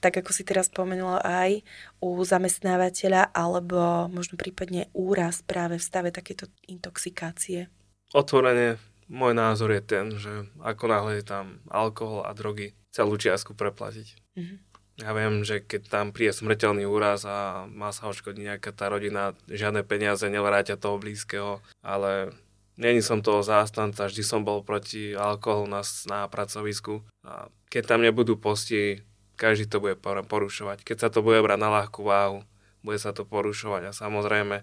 tak 0.00 0.20
ako 0.20 0.30
si 0.32 0.44
teraz 0.44 0.68
spomenula 0.68 1.24
aj 1.24 1.64
u 2.00 2.20
zamestnávateľa, 2.20 3.32
alebo 3.32 4.08
možno 4.12 4.36
prípadne 4.36 4.92
úraz 4.92 5.40
práve 5.42 5.80
v 5.80 5.84
stave 5.84 6.08
takéto 6.12 6.46
intoxikácie? 6.68 7.72
Otvorene, 8.12 8.78
môj 9.08 9.32
názor 9.34 9.72
je 9.72 9.82
ten, 9.82 10.14
že 10.14 10.46
ako 10.62 10.84
náhle 10.86 11.12
je 11.18 11.24
tam 11.26 11.64
alkohol 11.72 12.22
a 12.28 12.30
drogy, 12.36 12.76
celú 12.92 13.18
čiastku 13.20 13.52
preplatiť. 13.52 14.08
Mm-hmm. 14.36 14.58
Ja 14.96 15.12
viem, 15.12 15.44
že 15.44 15.60
keď 15.60 15.92
tam 15.92 16.06
príde 16.08 16.32
smrteľný 16.32 16.88
úraz 16.88 17.28
a 17.28 17.68
má 17.68 17.92
sa 17.92 18.08
oškodiť 18.08 18.40
nejaká 18.40 18.72
tá 18.72 18.88
rodina, 18.88 19.36
žiadne 19.44 19.84
peniaze 19.84 20.24
nevrátia 20.32 20.80
toho 20.80 20.96
blízkeho, 20.96 21.60
ale 21.84 22.32
Není 22.76 23.00
som 23.00 23.24
toho 23.24 23.40
zástanca, 23.40 24.04
vždy 24.04 24.20
som 24.20 24.44
bol 24.44 24.60
proti 24.60 25.16
alkoholu 25.16 25.64
na, 25.64 25.80
na 26.12 26.28
pracovisku. 26.28 27.00
A 27.24 27.48
keď 27.72 27.96
tam 27.96 28.00
nebudú 28.04 28.36
posti, 28.36 29.00
každý 29.40 29.64
to 29.64 29.80
bude 29.80 29.96
porušovať. 30.04 30.84
Keď 30.84 30.96
sa 31.00 31.08
to 31.08 31.24
bude 31.24 31.40
brať 31.40 31.56
na 31.56 31.72
ľahkú 31.72 32.04
váhu, 32.04 32.44
bude 32.84 33.00
sa 33.00 33.16
to 33.16 33.24
porušovať. 33.24 33.88
A 33.88 33.96
samozrejme, 33.96 34.60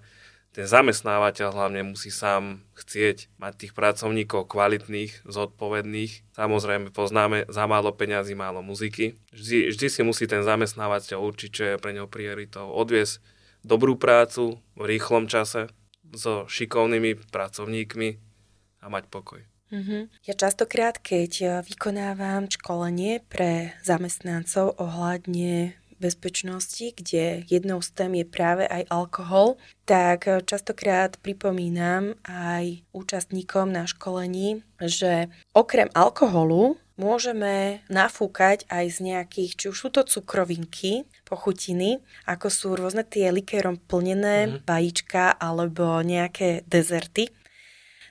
ten 0.54 0.70
zamestnávateľ 0.70 1.50
hlavne 1.50 1.82
musí 1.82 2.14
sám 2.14 2.62
chcieť 2.78 3.34
mať 3.42 3.54
tých 3.58 3.74
pracovníkov 3.74 4.46
kvalitných, 4.46 5.26
zodpovedných. 5.26 6.38
Samozrejme, 6.38 6.94
poznáme 6.94 7.50
za 7.50 7.66
málo 7.66 7.90
peňazí, 7.90 8.38
málo 8.38 8.62
muziky. 8.62 9.18
Vždy, 9.34 9.74
vždy 9.74 9.88
si 9.90 10.02
musí 10.06 10.30
ten 10.30 10.46
zamestnávateľ 10.46 11.18
určiť, 11.18 11.50
čo 11.50 11.64
je 11.74 11.82
pre 11.82 11.98
neho 11.98 12.06
prioritou. 12.06 12.70
Odviesť 12.70 13.18
dobrú 13.66 13.98
prácu 13.98 14.62
v 14.78 14.84
rýchlom 14.86 15.26
čase, 15.26 15.74
so 16.14 16.46
šikovnými 16.48 17.20
pracovníkmi 17.30 18.10
a 18.82 18.86
mať 18.90 19.04
pokoj. 19.10 19.42
Mm-hmm. 19.74 20.30
Ja 20.30 20.34
častokrát, 20.38 21.02
keď 21.02 21.66
vykonávam 21.66 22.46
školenie 22.46 23.26
pre 23.26 23.74
zamestnancov 23.82 24.78
ohľadne 24.78 25.74
bezpečnosti, 26.04 26.92
kde 26.94 27.48
jednou 27.48 27.80
z 27.80 27.90
tém 27.96 28.12
je 28.20 28.26
práve 28.28 28.68
aj 28.68 28.84
alkohol, 28.92 29.56
tak 29.88 30.28
častokrát 30.44 31.16
pripomínam 31.24 32.20
aj 32.28 32.84
účastníkom 32.92 33.72
na 33.72 33.88
školení, 33.88 34.68
že 34.84 35.32
okrem 35.56 35.88
alkoholu 35.96 36.76
môžeme 36.98 37.86
nafúkať 37.90 38.66
aj 38.70 38.86
z 38.90 38.98
nejakých, 39.14 39.52
či 39.56 39.66
už 39.70 39.78
sú 39.78 39.90
to 39.90 40.02
cukrovinky, 40.06 41.06
pochutiny, 41.26 42.02
ako 42.26 42.48
sú 42.50 42.68
rôzne 42.74 43.06
tie 43.06 43.30
likérom 43.30 43.78
plnené 43.78 44.50
mm-hmm. 44.50 44.62
vajíčka 44.66 45.34
alebo 45.38 46.02
nejaké 46.02 46.66
dezerty. 46.66 47.30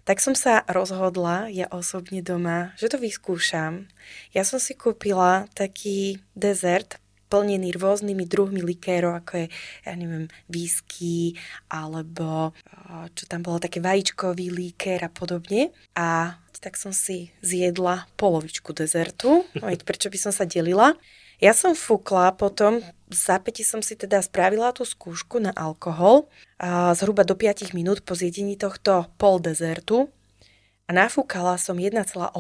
Tak 0.03 0.19
som 0.19 0.35
sa 0.35 0.67
rozhodla, 0.67 1.47
ja 1.47 1.71
osobne 1.71 2.27
doma, 2.27 2.75
že 2.75 2.91
to 2.91 2.99
vyskúšam. 2.99 3.87
Ja 4.35 4.43
som 4.43 4.59
si 4.59 4.75
kúpila 4.75 5.47
taký 5.55 6.19
dezert 6.35 7.02
plnený 7.33 7.73
rôznymi 7.73 8.29
druhmi 8.29 8.61
likérov, 8.61 9.25
ako 9.25 9.33
je, 9.41 9.47
ja 9.89 9.97
neviem, 9.97 10.29
whisky, 10.53 11.33
alebo 11.73 12.53
čo 13.17 13.25
tam 13.25 13.41
bolo, 13.41 13.57
také 13.57 13.81
vajíčkový 13.81 14.53
likér 14.53 15.01
a 15.01 15.09
podobne. 15.09 15.73
A 15.97 16.37
tak 16.61 16.77
som 16.77 16.93
si 16.93 17.33
zjedla 17.41 18.07
polovičku 18.21 18.77
dezertu, 18.77 19.49
prečo 19.89 20.13
by 20.13 20.19
som 20.21 20.33
sa 20.37 20.45
delila. 20.45 20.93
Ja 21.43 21.57
som 21.57 21.75
fúkla 21.75 22.39
potom, 22.39 22.85
v 23.11 23.17
zápäti 23.19 23.67
som 23.67 23.83
si 23.83 23.99
teda 23.99 24.23
spravila 24.23 24.71
tú 24.71 24.87
skúšku 24.87 25.43
na 25.43 25.51
alkohol, 25.57 26.31
a 26.63 26.95
zhruba 26.95 27.27
do 27.27 27.35
5 27.35 27.75
minút 27.75 28.07
po 28.07 28.15
zjedení 28.15 28.55
tohto 28.55 29.11
pol 29.19 29.43
dezertu 29.43 30.07
a 30.87 30.91
nafúkala 30.95 31.59
som 31.59 31.75
1,8 31.75 32.31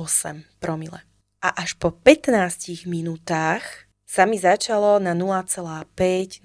promile. 0.62 1.02
A 1.42 1.50
až 1.58 1.74
po 1.74 1.90
15 1.90 2.86
minútach 2.86 3.90
sa 4.12 4.28
mi 4.28 4.36
začalo 4.36 5.00
na 5.00 5.16
0,5, 5.16 6.44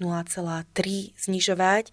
znižovať 1.20 1.92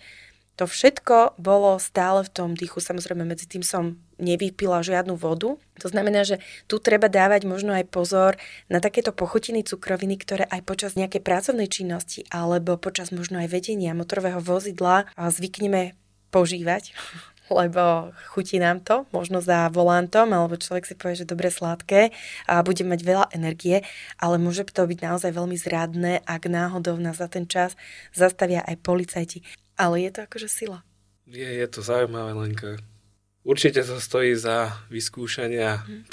to 0.55 0.71
všetko 0.71 1.35
bolo 1.35 1.75
stále 1.83 2.23
v 2.23 2.31
tom 2.31 2.49
dýchu. 2.55 2.79
Samozrejme, 2.79 3.27
medzi 3.27 3.43
tým 3.43 3.59
som 3.59 3.99
nevypila 4.15 4.79
žiadnu 4.79 5.19
vodu. 5.19 5.59
To 5.83 5.87
znamená, 5.91 6.23
že 6.23 6.39
tu 6.71 6.79
treba 6.79 7.11
dávať 7.11 7.43
možno 7.43 7.75
aj 7.75 7.91
pozor 7.91 8.39
na 8.71 8.79
takéto 8.79 9.11
pochutiny 9.11 9.67
cukroviny, 9.67 10.15
ktoré 10.15 10.47
aj 10.47 10.63
počas 10.63 10.95
nejakej 10.95 11.19
pracovnej 11.19 11.67
činnosti 11.67 12.23
alebo 12.31 12.79
počas 12.79 13.11
možno 13.11 13.43
aj 13.43 13.51
vedenia 13.51 13.91
motorového 13.91 14.39
vozidla 14.39 15.11
zvykneme 15.19 15.99
požívať 16.31 16.95
lebo 17.49 18.11
chutí 18.33 18.57
nám 18.57 18.81
to, 18.81 19.05
možno 19.13 19.41
za 19.41 19.69
volantom, 19.69 20.33
alebo 20.33 20.57
človek 20.57 20.85
si 20.85 20.95
povie, 20.97 21.21
že 21.21 21.29
dobre 21.29 21.53
sladké 21.53 22.09
a 22.49 22.65
bude 22.65 22.81
mať 22.81 22.99
veľa 23.05 23.25
energie, 23.33 23.85
ale 24.17 24.41
môže 24.41 24.65
to 24.65 24.85
byť 24.85 24.99
naozaj 25.01 25.31
veľmi 25.31 25.57
zradné, 25.57 26.25
ak 26.25 26.49
náhodou 26.49 26.97
nás 26.97 27.21
za 27.21 27.29
ten 27.29 27.45
čas 27.45 27.77
zastavia 28.11 28.65
aj 28.65 28.81
policajti. 28.81 29.45
Ale 29.75 30.01
je 30.01 30.11
to 30.11 30.19
akože 30.25 30.47
sila. 30.49 30.81
Je, 31.27 31.45
je 31.45 31.67
to 31.67 31.81
zaujímavé, 31.81 32.31
Lenka. 32.33 32.77
Určite 33.45 33.85
to 33.85 34.01
stojí 34.01 34.33
za 34.33 34.73
vyskúšanie 34.89 35.61
a 35.61 35.85
hmm. 35.85 36.09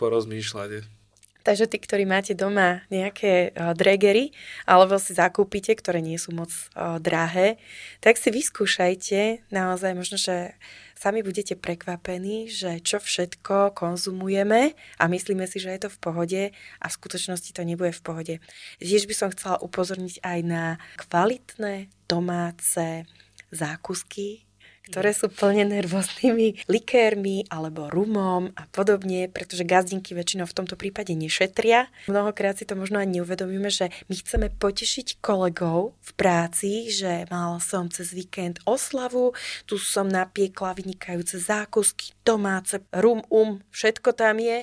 Takže 1.43 1.67
tí, 1.67 1.79
ktorí 1.83 2.07
máte 2.07 2.33
doma 2.39 2.87
nejaké 2.89 3.51
uh, 3.53 3.75
dregery 3.75 4.31
alebo 4.67 4.99
si 4.99 5.15
zakúpite, 5.15 5.75
ktoré 5.75 5.99
nie 5.99 6.17
sú 6.17 6.31
moc 6.35 6.51
uh, 6.75 7.03
drahé, 7.03 7.59
tak 7.99 8.19
si 8.19 8.31
vyskúšajte 8.31 9.51
naozaj 9.51 9.93
možno, 9.99 10.17
že 10.19 10.55
sami 11.03 11.27
budete 11.27 11.59
prekvapení, 11.59 12.47
že 12.47 12.79
čo 12.79 13.03
všetko 13.03 13.75
konzumujeme 13.75 14.79
a 15.03 15.05
myslíme 15.11 15.51
si, 15.51 15.59
že 15.59 15.75
je 15.75 15.81
to 15.83 15.91
v 15.91 15.99
pohode 15.99 16.43
a 16.55 16.87
v 16.87 16.97
skutočnosti 16.97 17.51
to 17.51 17.67
nebude 17.67 17.91
v 17.91 18.05
pohode. 18.07 18.35
Tiež 18.79 19.11
by 19.11 19.15
som 19.19 19.35
chcela 19.35 19.59
upozorniť 19.59 20.23
aj 20.23 20.39
na 20.47 20.79
kvalitné 20.95 21.91
domáce 22.07 23.03
zákusky, 23.51 24.47
ktoré 24.93 25.17
sú 25.17 25.33
plnené 25.33 25.81
rôznymi 25.89 26.69
likérmi 26.69 27.49
alebo 27.49 27.89
rumom 27.89 28.53
a 28.53 28.69
podobne, 28.69 29.33
pretože 29.33 29.65
gazdinky 29.65 30.13
väčšinou 30.13 30.45
v 30.45 30.53
tomto 30.53 30.77
prípade 30.77 31.17
nešetria. 31.17 31.89
Mnohokrát 32.13 32.61
si 32.61 32.69
to 32.69 32.77
možno 32.77 33.01
ani 33.01 33.25
neuvedomíme, 33.25 33.73
že 33.73 33.89
my 34.13 34.15
chceme 34.21 34.53
potešiť 34.53 35.25
kolegov 35.25 35.97
v 36.05 36.11
práci, 36.13 36.93
že 36.93 37.25
mal 37.33 37.57
som 37.65 37.89
cez 37.89 38.13
víkend 38.13 38.61
oslavu, 38.69 39.33
tu 39.65 39.81
som 39.81 40.05
napiekla 40.05 40.77
vynikajúce 40.77 41.41
zákusky, 41.41 42.13
domáce, 42.21 42.85
rum, 42.93 43.25
um, 43.33 43.65
všetko 43.73 44.13
tam 44.13 44.45
je. 44.45 44.61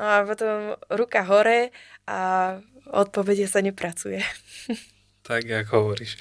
No 0.00 0.04
a 0.08 0.16
potom 0.24 0.80
ruka 0.88 1.28
hore 1.28 1.76
a 2.08 2.56
odpovede 2.88 3.44
sa 3.44 3.60
nepracuje. 3.60 4.24
Tak, 5.28 5.44
ako 5.44 5.92
hovoríš. 5.92 6.16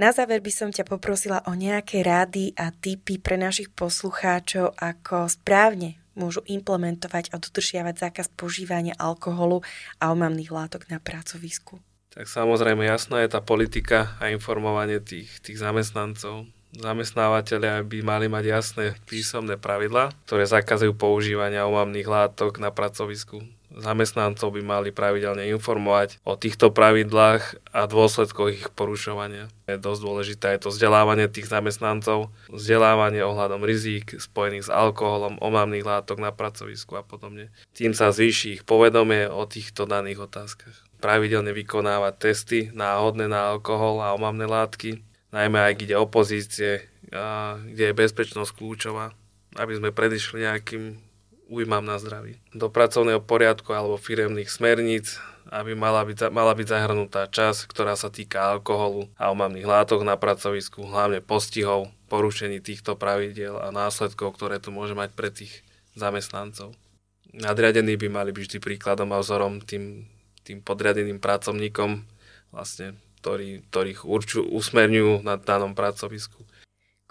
Na 0.00 0.08
záver 0.08 0.40
by 0.40 0.48
som 0.48 0.72
ťa 0.72 0.88
poprosila 0.88 1.44
o 1.44 1.52
nejaké 1.52 2.00
rády 2.00 2.56
a 2.56 2.72
tipy 2.72 3.20
pre 3.20 3.36
našich 3.36 3.68
poslucháčov, 3.68 4.72
ako 4.80 5.28
správne 5.28 6.00
môžu 6.16 6.40
implementovať 6.48 7.28
a 7.32 7.36
dodržiavať 7.36 8.08
zákaz 8.08 8.26
požívania 8.32 8.96
alkoholu 8.96 9.60
a 10.00 10.12
omamných 10.12 10.48
látok 10.48 10.88
na 10.88 10.96
pracovisku. 10.96 11.80
Tak 12.12 12.28
samozrejme 12.28 12.84
jasná 12.84 13.24
je 13.24 13.32
tá 13.32 13.40
politika 13.40 14.16
a 14.20 14.28
informovanie 14.32 15.00
tých, 15.00 15.32
tých 15.40 15.60
zamestnancov. 15.60 16.48
Zamestnávateľia 16.72 17.84
by 17.84 17.98
mali 18.00 18.26
mať 18.32 18.44
jasné 18.48 18.84
písomné 19.04 19.60
pravidlá, 19.60 20.12
ktoré 20.24 20.48
zakazujú 20.48 20.96
používania 20.96 21.68
omamných 21.68 22.08
látok 22.08 22.60
na 22.60 22.72
pracovisku 22.72 23.44
zamestnancov 23.76 24.52
by 24.52 24.62
mali 24.62 24.88
pravidelne 24.92 25.48
informovať 25.52 26.20
o 26.28 26.36
týchto 26.36 26.68
pravidlách 26.72 27.72
a 27.72 27.88
dôsledkoch 27.88 28.48
ich 28.52 28.64
porušovania. 28.76 29.48
Je 29.64 29.80
dosť 29.80 30.00
dôležité 30.04 30.44
aj 30.56 30.66
to 30.66 30.68
vzdelávanie 30.68 31.28
tých 31.32 31.48
zamestnancov, 31.48 32.28
vzdelávanie 32.52 33.24
ohľadom 33.24 33.64
rizík 33.64 34.20
spojených 34.20 34.68
s 34.68 34.70
alkoholom, 34.70 35.40
omamných 35.40 35.86
látok 35.86 36.20
na 36.20 36.34
pracovisku 36.34 36.98
a 37.00 37.02
podobne. 37.06 37.48
Tým 37.72 37.96
sa 37.96 38.12
zvýši 38.12 38.60
ich 38.60 38.62
povedomie 38.68 39.28
o 39.28 39.48
týchto 39.48 39.88
daných 39.88 40.28
otázkach. 40.28 40.76
Pravidelne 41.02 41.50
vykonávať 41.50 42.14
testy 42.20 42.60
náhodné 42.70 43.26
na 43.26 43.50
alkohol 43.50 43.98
a 44.04 44.14
omamné 44.14 44.46
látky, 44.46 45.02
najmä 45.34 45.58
aj 45.58 45.82
ide 45.82 45.96
o 45.98 46.06
pozície, 46.06 46.86
kde 47.68 47.84
je 47.90 47.94
bezpečnosť 47.96 48.54
kľúčová, 48.54 49.10
aby 49.58 49.72
sme 49.76 49.90
predišli 49.90 50.46
nejakým 50.46 51.11
újmam 51.52 51.84
na 51.84 52.00
zdraví. 52.00 52.40
Do 52.56 52.72
pracovného 52.72 53.20
poriadku 53.20 53.76
alebo 53.76 54.00
firemných 54.00 54.48
smerníc, 54.48 55.20
aby 55.52 55.76
mala 55.76 56.00
byť, 56.08 56.32
mala 56.32 56.56
byť 56.56 56.66
zahrnutá 56.72 57.28
časť, 57.28 57.68
ktorá 57.68 57.92
sa 57.92 58.08
týka 58.08 58.40
alkoholu 58.56 59.12
a 59.20 59.28
omamných 59.28 59.68
látok 59.68 60.00
na 60.00 60.16
pracovisku, 60.16 60.80
hlavne 60.88 61.20
postihov, 61.20 61.92
porušení 62.08 62.64
týchto 62.64 62.96
pravidiel 62.96 63.60
a 63.60 63.68
následkov, 63.68 64.32
ktoré 64.40 64.56
to 64.56 64.72
môže 64.72 64.96
mať 64.96 65.12
pre 65.12 65.28
tých 65.28 65.60
zamestnancov. 65.92 66.72
Nadriadení 67.36 68.00
by 68.00 68.08
mali 68.08 68.32
byť 68.32 68.44
vždy 68.48 68.58
príkladom 68.60 69.12
a 69.12 69.20
vzorom 69.20 69.60
tým, 69.60 70.08
tým 70.44 70.64
podriadeným 70.64 71.20
pracovníkom, 71.20 72.04
vlastne, 72.48 72.96
ktorý, 73.20 73.64
ktorých 73.68 74.08
urču, 74.08 74.40
usmerňujú 74.44 75.24
na 75.24 75.36
danom 75.36 75.76
pracovisku. 75.76 76.44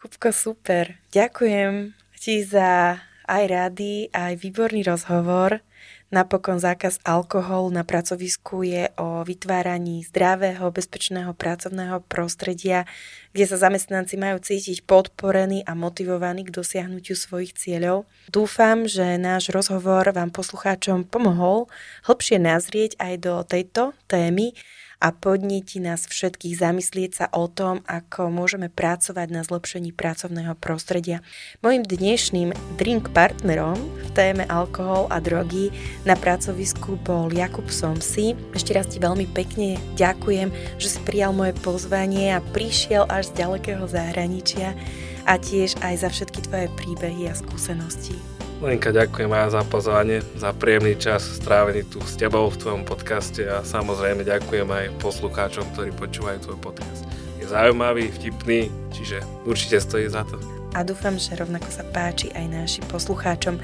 Kupko, 0.01 0.33
super. 0.33 0.97
Ďakujem 1.13 1.93
ti 2.21 2.45
za 2.45 3.01
aj 3.31 3.43
rady, 3.47 4.11
aj 4.11 4.35
výborný 4.35 4.83
rozhovor. 4.83 5.63
Napokon 6.11 6.59
zákaz 6.59 6.99
alkoholu 7.07 7.71
na 7.71 7.87
pracovisku 7.87 8.67
je 8.67 8.91
o 8.99 9.23
vytváraní 9.23 10.03
zdravého, 10.03 10.67
bezpečného 10.67 11.31
pracovného 11.31 12.03
prostredia, 12.11 12.83
kde 13.31 13.47
sa 13.47 13.55
zamestnanci 13.55 14.19
majú 14.19 14.43
cítiť 14.43 14.83
podporení 14.83 15.63
a 15.63 15.71
motivovaní 15.71 16.43
k 16.43 16.51
dosiahnutiu 16.51 17.15
svojich 17.15 17.55
cieľov. 17.55 18.03
Dúfam, 18.27 18.91
že 18.91 19.15
náš 19.15 19.55
rozhovor 19.55 20.11
vám 20.11 20.35
poslucháčom 20.35 21.07
pomohol 21.07 21.71
hlbšie 22.03 22.43
nazrieť 22.43 22.99
aj 22.99 23.13
do 23.23 23.33
tejto 23.47 23.95
témy 24.11 24.51
a 25.01 25.09
podnetí 25.09 25.81
nás 25.81 26.05
všetkých 26.05 26.61
zamyslieť 26.61 27.11
sa 27.11 27.25
o 27.33 27.49
tom, 27.49 27.81
ako 27.89 28.29
môžeme 28.29 28.69
pracovať 28.69 29.27
na 29.33 29.41
zlepšení 29.41 29.89
pracovného 29.89 30.53
prostredia. 30.61 31.25
Mojím 31.65 31.81
dnešným 31.81 32.53
drink 32.77 33.09
partnerom 33.09 33.81
v 33.81 34.09
téme 34.13 34.45
alkohol 34.45 35.09
a 35.09 35.17
drogy 35.17 35.73
na 36.05 36.13
pracovisku 36.13 37.01
bol 37.01 37.33
Jakub 37.33 37.65
Somsi. 37.73 38.37
Ešte 38.53 38.77
raz 38.77 38.93
ti 38.93 39.01
veľmi 39.01 39.25
pekne 39.33 39.81
ďakujem, 39.97 40.53
že 40.77 40.87
si 40.93 40.99
prijal 41.01 41.33
moje 41.33 41.57
pozvanie 41.65 42.37
a 42.37 42.45
prišiel 42.53 43.09
až 43.09 43.33
z 43.33 43.41
ďalekého 43.41 43.89
zahraničia 43.89 44.77
a 45.25 45.41
tiež 45.41 45.81
aj 45.81 46.05
za 46.05 46.09
všetky 46.13 46.45
tvoje 46.45 46.67
príbehy 46.77 47.25
a 47.25 47.33
skúsenosti. 47.33 48.30
Lenka, 48.61 48.93
ďakujem 48.93 49.33
aj 49.33 49.57
za 49.57 49.63
pozvanie, 49.65 50.21
za 50.37 50.53
príjemný 50.53 50.93
čas 50.93 51.25
strávený 51.25 51.81
tu 51.81 51.97
s 52.05 52.13
tebou 52.13 52.45
v 52.45 52.61
tvojom 52.61 52.85
podcaste 52.85 53.41
a 53.49 53.65
samozrejme 53.65 54.21
ďakujem 54.21 54.69
aj 54.69 55.01
poslucháčom, 55.01 55.65
ktorí 55.73 55.89
počúvajú 55.97 56.45
tvoj 56.45 56.69
podcast. 56.69 57.09
Je 57.41 57.49
zaujímavý, 57.49 58.13
vtipný, 58.13 58.69
čiže 58.93 59.25
určite 59.49 59.81
stojí 59.81 60.05
za 60.05 60.21
to. 60.29 60.37
A 60.77 60.85
dúfam, 60.85 61.17
že 61.17 61.33
rovnako 61.41 61.73
sa 61.73 61.81
páči 61.89 62.29
aj 62.37 62.53
našim 62.53 62.85
poslucháčom. 62.85 63.57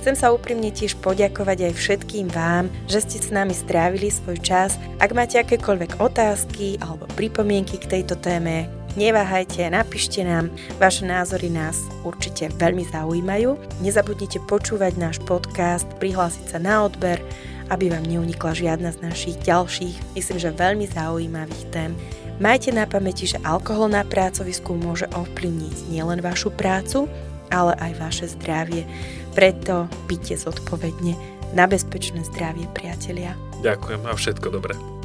Chcem 0.00 0.16
sa 0.16 0.32
úprimne 0.32 0.72
tiež 0.72 0.96
poďakovať 1.04 1.68
aj 1.68 1.72
všetkým 1.76 2.32
vám, 2.32 2.72
že 2.88 3.04
ste 3.04 3.20
s 3.20 3.28
nami 3.28 3.52
strávili 3.52 4.08
svoj 4.08 4.40
čas. 4.40 4.80
Ak 4.96 5.12
máte 5.12 5.36
akékoľvek 5.44 6.00
otázky 6.00 6.80
alebo 6.80 7.04
pripomienky 7.20 7.76
k 7.76 8.00
tejto 8.00 8.16
téme, 8.16 8.77
Neváhajte, 8.96 9.68
napíšte 9.68 10.24
nám, 10.24 10.48
vaše 10.80 11.04
názory 11.04 11.52
nás 11.52 11.84
určite 12.06 12.48
veľmi 12.56 12.88
zaujímajú. 12.88 13.60
Nezabudnite 13.84 14.40
počúvať 14.48 14.96
náš 14.96 15.16
podcast, 15.28 15.84
prihlásiť 16.00 16.56
sa 16.56 16.58
na 16.62 16.88
odber, 16.88 17.20
aby 17.68 17.92
vám 17.92 18.08
neunikla 18.08 18.56
žiadna 18.56 18.96
z 18.96 19.04
našich 19.04 19.36
ďalších, 19.44 20.16
myslím, 20.16 20.38
že 20.40 20.56
veľmi 20.56 20.86
zaujímavých 20.88 21.64
tém. 21.68 21.92
Majte 22.38 22.70
na 22.70 22.86
pamäti, 22.86 23.26
že 23.28 23.42
alkohol 23.42 23.90
na 23.92 24.06
pracovisku 24.06 24.72
môže 24.78 25.10
ovplyvniť 25.10 25.90
nielen 25.90 26.22
vašu 26.22 26.54
prácu, 26.54 27.10
ale 27.52 27.74
aj 27.82 27.92
vaše 27.98 28.26
zdravie. 28.30 28.86
Preto 29.34 29.90
pite 30.06 30.38
zodpovedne 30.38 31.18
na 31.52 31.64
bezpečné 31.66 32.24
zdravie, 32.28 32.68
priatelia. 32.72 33.34
Ďakujem 33.60 34.02
a 34.06 34.12
všetko 34.14 34.48
dobré. 34.54 34.97